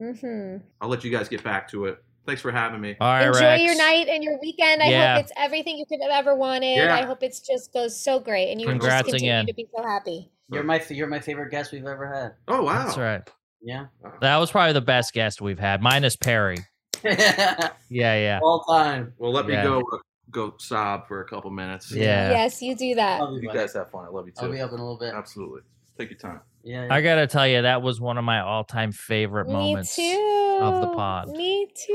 [0.00, 0.66] And mm-hmm.
[0.82, 1.98] I'll let you guys get back to it.
[2.28, 2.94] Thanks for having me.
[3.00, 3.62] All right, Enjoy Rex.
[3.64, 4.82] your night and your weekend.
[4.82, 5.14] I yeah.
[5.14, 6.76] hope it's everything you could have ever wanted.
[6.76, 6.94] Yeah.
[6.94, 9.46] I hope it just goes so great, and you Congrats just continue again.
[9.46, 10.30] to be so happy.
[10.50, 12.34] You're my you're my favorite guest we've ever had.
[12.46, 13.22] Oh wow, that's right.
[13.62, 13.86] Yeah,
[14.20, 16.58] that was probably the best guest we've had, minus Perry.
[17.02, 19.14] yeah, yeah, all time.
[19.16, 19.62] Well, let me yeah.
[19.64, 19.96] go uh,
[20.30, 21.90] go sob for a couple minutes.
[21.90, 22.28] Yeah.
[22.30, 23.22] Yes, you do that.
[23.40, 24.04] You guys have fun.
[24.04, 24.44] I love you too.
[24.44, 25.14] I'll be up in a little bit.
[25.14, 25.62] Absolutely.
[25.98, 26.42] Take your time.
[26.68, 30.58] Yeah, I gotta tell you, that was one of my all-time favorite Me moments too.
[30.60, 31.30] of the pod.
[31.30, 31.86] Me too.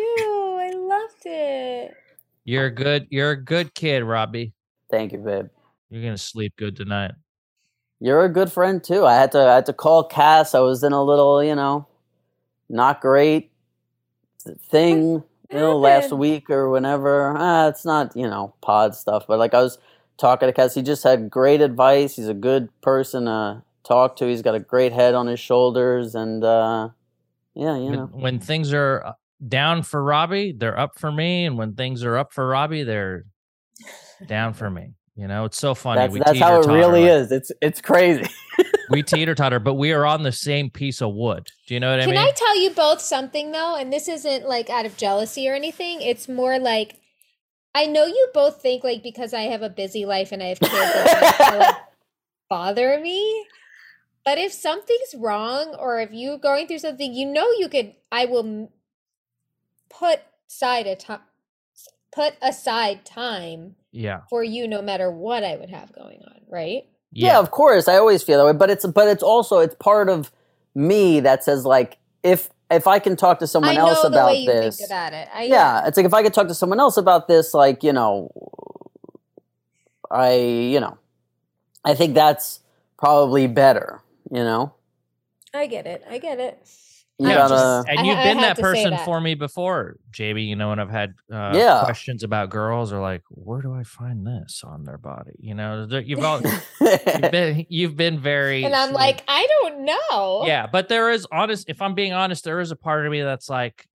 [0.61, 1.93] I loved it.
[2.43, 3.05] You're a good.
[3.11, 4.51] You're a good kid, Robbie.
[4.89, 5.49] Thank you, babe.
[5.91, 7.11] You're gonna sleep good tonight.
[7.99, 9.05] You're a good friend too.
[9.05, 9.43] I had to.
[9.45, 10.55] I had to call Cass.
[10.55, 11.85] I was in a little, you know,
[12.67, 13.51] not great
[14.71, 15.23] thing.
[15.51, 17.35] you know, last week or whenever.
[17.37, 19.77] Ah, it's not, you know, pod stuff, but like I was
[20.17, 22.15] talking to Cass, he just had great advice.
[22.15, 24.27] He's a good person uh, talk to.
[24.27, 26.89] He's got a great head on his shoulders, and uh,
[27.53, 28.05] yeah, you know.
[28.11, 29.13] When things are uh,
[29.47, 33.25] down for Robbie, they're up for me, and when things are up for Robbie, they're
[34.27, 34.93] down for me.
[35.15, 35.99] You know, it's so funny.
[35.99, 37.31] That's, that's how it really like, is.
[37.31, 38.27] It's it's crazy.
[38.89, 41.47] we teeter totter, but we are on the same piece of wood.
[41.67, 42.15] Do you know what Can I mean?
[42.21, 43.75] Can I tell you both something though?
[43.75, 46.01] And this isn't like out of jealousy or anything.
[46.01, 46.95] It's more like
[47.75, 50.59] I know you both think like because I have a busy life and I have
[50.59, 51.75] kids, that like,
[52.49, 53.45] bother me.
[54.25, 58.25] But if something's wrong or if you're going through something, you know you could I
[58.25, 58.71] will
[59.89, 61.19] put aside a time
[62.13, 66.83] put aside time yeah for you no matter what I would have going on, right?
[67.11, 67.33] Yeah.
[67.33, 67.87] yeah, of course.
[67.87, 70.31] I always feel that way, but it's but it's also it's part of
[70.73, 74.89] me that says like if if I can talk to someone else about this, it.
[74.91, 77.91] I, yeah, it's like if I could talk to someone else about this, like you
[77.93, 78.31] know,
[80.09, 80.97] I you know,
[81.83, 82.61] I think that's
[82.97, 83.99] probably better
[84.33, 84.73] you know?
[85.53, 86.03] I get it.
[86.09, 86.57] I get it.
[87.19, 87.53] You yeah, gotta,
[87.85, 89.05] just, and you've I, been I that person that.
[89.05, 90.47] for me before, JB.
[90.47, 91.81] You know, when I've had uh, yeah.
[91.85, 95.33] questions about girls or like, where do I find this on their body?
[95.37, 98.95] You know, you've all you've been you've been very, and I'm sweet.
[98.95, 100.43] like, I don't know.
[100.47, 101.69] Yeah, but there is honest.
[101.69, 103.87] If I'm being honest, there is a part of me that's like,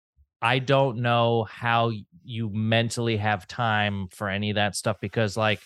[0.42, 5.60] I don't know how you mentally have time for any of that stuff because, like,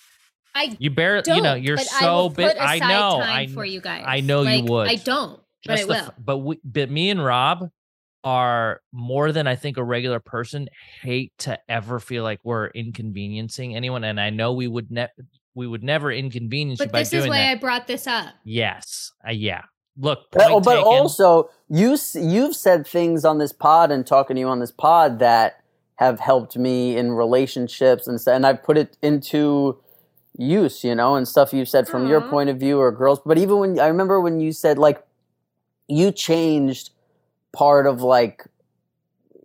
[0.54, 2.56] I you barely, you know, you're so big.
[2.58, 4.04] I know, I for you guys.
[4.06, 4.88] I know like, you would.
[4.88, 6.12] I don't, Just but I will.
[6.18, 7.68] but we, but me and Rob
[8.24, 10.68] are more than I think a regular person
[11.02, 15.12] hate to ever feel like we're inconveniencing anyone, and I know we would never,
[15.54, 17.16] we would never inconvenience but you by doing that.
[17.16, 17.50] this is why that.
[17.50, 18.34] I brought this up.
[18.44, 19.62] Yes, uh, yeah.
[19.96, 24.40] Look, but, oh, but also you you've said things on this pod and talking to
[24.40, 25.62] you on this pod that
[25.96, 29.78] have helped me in relationships and and I've put it into
[30.40, 32.10] use, you know, and stuff you said from mm-hmm.
[32.12, 33.20] your point of view or girls.
[33.24, 35.04] But even when I remember when you said like
[35.86, 36.90] you changed
[37.52, 38.44] part of like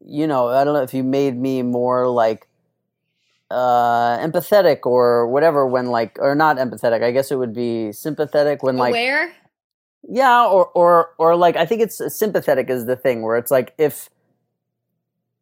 [0.07, 2.47] you know, I don't know if you made me more like
[3.51, 7.03] uh empathetic or whatever when like or not empathetic.
[7.03, 9.33] I guess it would be sympathetic when like where
[10.07, 13.51] Yeah, or or or like I think it's uh, sympathetic is the thing where it's
[13.51, 14.09] like if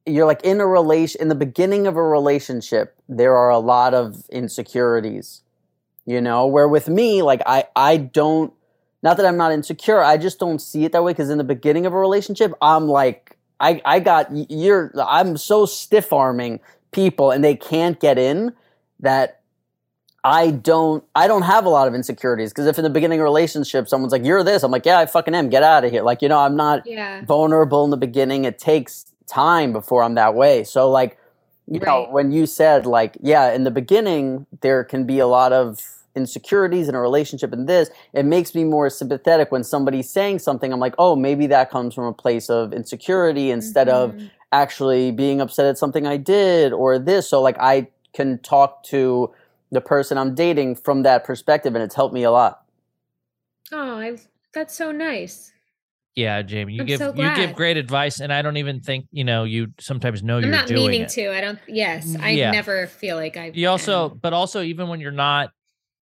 [0.06, 3.94] you're like in a relation in the beginning of a relationship there are a lot
[3.94, 5.43] of insecurities
[6.06, 8.54] you know where with me like i i don't
[9.02, 11.44] not that i'm not insecure i just don't see it that way because in the
[11.44, 16.60] beginning of a relationship i'm like i i got you're i'm so stiff arming
[16.92, 18.54] people and they can't get in
[19.00, 19.40] that
[20.26, 23.24] I don't I don't have a lot of insecurities because if in the beginning of
[23.24, 25.92] a relationship someone's like you're this I'm like yeah I fucking am get out of
[25.92, 27.26] here like you know I'm not yeah.
[27.26, 31.18] vulnerable in the beginning it takes time before I'm that way so like
[31.68, 31.88] you right.
[32.06, 35.80] know when you said like yeah in the beginning there can be a lot of
[36.16, 40.72] insecurities in a relationship and this it makes me more sympathetic when somebody's saying something
[40.74, 44.20] i'm like oh maybe that comes from a place of insecurity instead mm-hmm.
[44.22, 48.84] of actually being upset at something i did or this so like i can talk
[48.84, 49.34] to
[49.72, 52.64] the person i'm dating from that perspective and it's helped me a lot
[53.72, 55.53] oh I've, that's so nice
[56.16, 59.06] yeah, Jamie, you I'm give so you give great advice, and I don't even think
[59.12, 61.10] you know you sometimes know I'm you're not doing meaning it.
[61.10, 61.36] to.
[61.36, 61.58] I don't.
[61.68, 62.52] Yes, I yeah.
[62.52, 63.52] never feel like I.
[63.54, 64.18] You also, am.
[64.22, 65.50] but also, even when you're not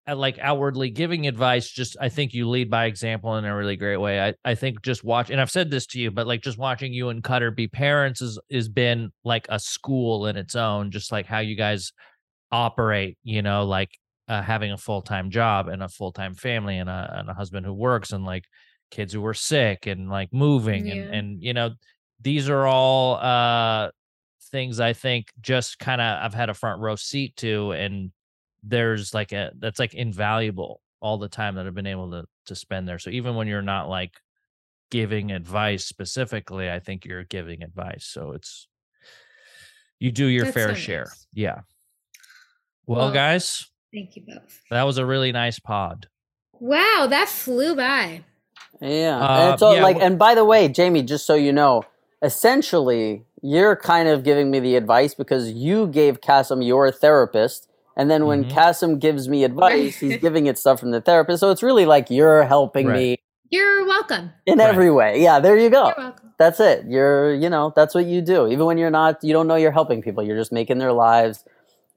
[0.08, 3.78] uh, like outwardly giving advice, just I think you lead by example in a really
[3.78, 4.22] great way.
[4.22, 6.92] I I think just watch, and I've said this to you, but like just watching
[6.94, 11.14] you and Cutter be parents is is been like a school in its own, just
[11.14, 11.94] like how you guys
[12.52, 13.18] operate.
[13.24, 13.92] You know, like
[14.28, 17.34] uh, having a full time job and a full time family and a, and a
[17.34, 18.44] husband who works and like
[18.92, 20.96] kids who were sick and like moving yeah.
[20.96, 21.72] and and you know
[22.22, 23.90] these are all uh
[24.52, 28.12] things I think just kind of I've had a front row seat to and
[28.62, 32.56] there's like a that's like invaluable all the time that I've been able to to
[32.56, 33.00] spend there.
[33.00, 34.12] So even when you're not like
[34.92, 38.06] giving advice specifically, I think you're giving advice.
[38.06, 38.68] So it's
[40.00, 41.06] you do your that's fair so share.
[41.08, 41.28] Nice.
[41.34, 41.60] Yeah.
[42.86, 44.60] Well, well, guys, thank you both.
[44.70, 46.08] That was a really nice pod.
[46.60, 48.24] Wow, that flew by.
[48.82, 49.18] Yeah.
[49.20, 51.84] Uh, and so, yeah, like, and by the way, Jamie, just so you know,
[52.22, 57.68] essentially, you're kind of giving me the advice because you gave Cassim your therapist.
[57.96, 58.96] And then when mm-hmm.
[58.98, 61.42] gives me advice, he's giving it stuff from the therapist.
[61.42, 62.96] So it's really like you're helping right.
[62.98, 63.18] me.
[63.50, 64.32] You're welcome.
[64.46, 64.70] In right.
[64.70, 65.22] every way.
[65.22, 66.14] Yeah, there you go.
[66.40, 66.86] That's it.
[66.88, 68.48] You're, you know, that's what you do.
[68.48, 70.24] Even when you're not, you don't know you're helping people.
[70.24, 71.44] You're just making their lives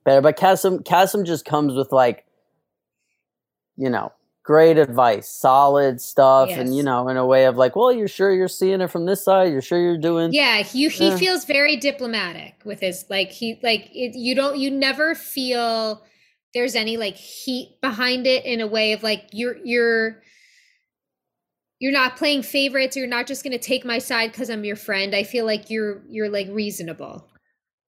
[0.03, 0.19] better.
[0.21, 2.25] But Cassim, Cassim just comes with like,
[3.77, 4.11] you know,
[4.45, 6.59] great advice, solid stuff, yes.
[6.59, 9.05] and you know, in a way of like, well, you're sure you're seeing it from
[9.05, 10.31] this side, you're sure you're doing.
[10.31, 11.17] Yeah, he he eh.
[11.17, 16.01] feels very diplomatic with his like he like it, you don't you never feel
[16.53, 20.21] there's any like heat behind it in a way of like you're you're
[21.79, 24.77] you're not playing favorites you're not just going to take my side because i'm your
[24.77, 27.27] friend i feel like you're you're like reasonable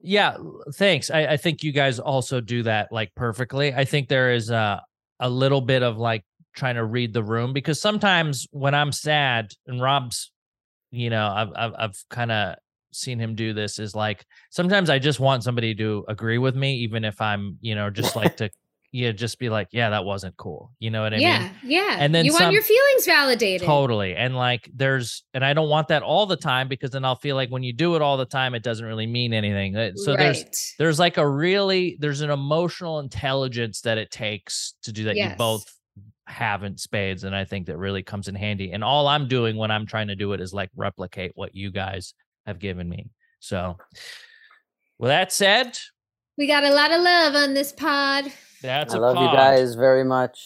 [0.02, 0.36] yeah
[0.76, 4.50] thanks I, I think you guys also do that like perfectly i think there is
[4.50, 4.82] a
[5.22, 6.26] a little bit of like
[6.58, 10.32] trying to read the room because sometimes when I'm sad and Rob's,
[10.92, 12.56] you know, I've I've, I've kind of
[12.92, 16.78] seen him do this is like sometimes I just want somebody to agree with me,
[16.80, 18.50] even if I'm, you know, just like to
[18.94, 20.72] yeah, just be like, yeah, that wasn't cool.
[20.80, 21.52] You know what I yeah, mean?
[21.64, 21.96] Yeah, yeah.
[22.00, 23.68] And then you some, want your feelings validated.
[23.68, 24.16] Totally.
[24.16, 27.36] And like, there's, and I don't want that all the time because then I'll feel
[27.36, 29.76] like when you do it all the time, it doesn't really mean anything.
[29.76, 30.20] Uh, so right.
[30.34, 35.18] there's, there's like a really, there's an emotional intelligence that it takes to do that.
[35.18, 35.32] Yes.
[35.32, 35.66] You both
[36.28, 39.56] have in spades and i think that really comes in handy and all i'm doing
[39.56, 42.14] when i'm trying to do it is like replicate what you guys
[42.46, 43.10] have given me
[43.40, 43.78] so
[45.00, 45.78] with that said
[46.38, 48.26] we got a lot of love on this pod
[48.62, 49.32] that's i love pod.
[49.32, 50.40] you guys very much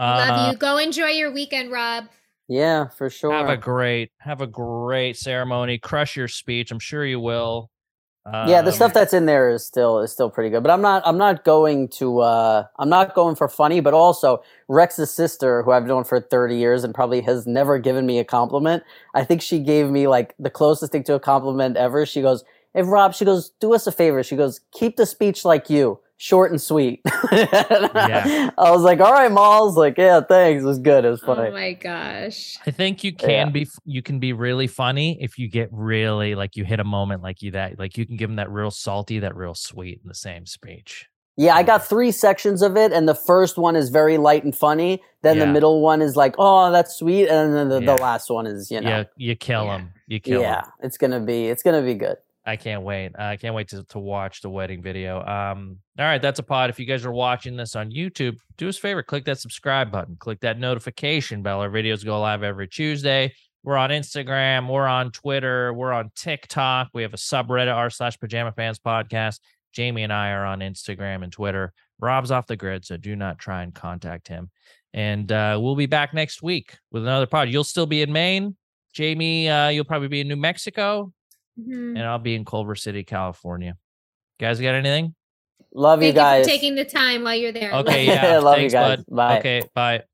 [0.00, 2.04] uh, love you uh, go enjoy your weekend rob
[2.48, 7.06] yeah for sure have a great have a great ceremony crush your speech i'm sure
[7.06, 7.70] you will
[8.26, 10.62] um, yeah, the um, stuff that's in there is still is still pretty good.
[10.62, 13.80] But I'm not I'm not going to uh, I'm not going for funny.
[13.80, 18.04] But also Rex's sister, who I've known for 30 years and probably has never given
[18.06, 18.82] me a compliment.
[19.14, 22.04] I think she gave me like the closest thing to a compliment ever.
[22.04, 22.44] She goes,
[22.74, 25.98] "Hey Rob," she goes, "Do us a favor." She goes, "Keep the speech like you."
[26.20, 27.00] short and sweet.
[27.32, 28.50] yeah.
[28.58, 30.62] I was like, all right, Malls, like, yeah, thanks.
[30.62, 31.06] It was good.
[31.06, 31.48] It was oh funny.
[31.48, 32.58] Oh my gosh.
[32.66, 33.50] I think you can yeah.
[33.50, 37.22] be you can be really funny if you get really like you hit a moment
[37.22, 40.08] like you that like you can give them that real salty, that real sweet in
[40.08, 41.06] the same speech.
[41.38, 44.54] Yeah, I got three sections of it, and the first one is very light and
[44.54, 45.00] funny.
[45.22, 45.46] Then yeah.
[45.46, 47.96] the middle one is like, oh, that's sweet, and then the, yeah.
[47.96, 50.42] the last one is you know, you, you kill them, you kill.
[50.42, 50.64] Yeah, em.
[50.82, 52.16] it's gonna be it's gonna be good.
[52.50, 53.12] I can't wait.
[53.16, 55.18] I can't wait to, to watch the wedding video.
[55.24, 56.68] Um, all right, that's a pod.
[56.68, 59.92] If you guys are watching this on YouTube, do us a favor, click that subscribe
[59.92, 61.60] button, click that notification bell.
[61.60, 63.32] Our videos go live every Tuesday.
[63.62, 66.88] We're on Instagram, we're on Twitter, we're on TikTok.
[66.92, 69.38] We have a subreddit r slash pajama pants podcast.
[69.72, 71.72] Jamie and I are on Instagram and Twitter.
[72.00, 74.50] Rob's off the grid, so do not try and contact him.
[74.92, 77.48] And uh, we'll be back next week with another pod.
[77.48, 78.56] You'll still be in Maine.
[78.92, 81.12] Jamie, uh, you'll probably be in New Mexico
[81.58, 81.96] mm-hmm.
[81.96, 83.74] and I'll be in Culver City, California.
[84.38, 85.14] You guys, got anything?
[85.74, 86.46] Love Thank you guys.
[86.46, 87.72] You taking the time while you're there.
[87.74, 88.38] Okay, yeah.
[88.38, 88.96] Love Thanks, you guys.
[89.04, 89.16] Bud.
[89.16, 89.38] Bye.
[89.38, 90.04] Okay, bye.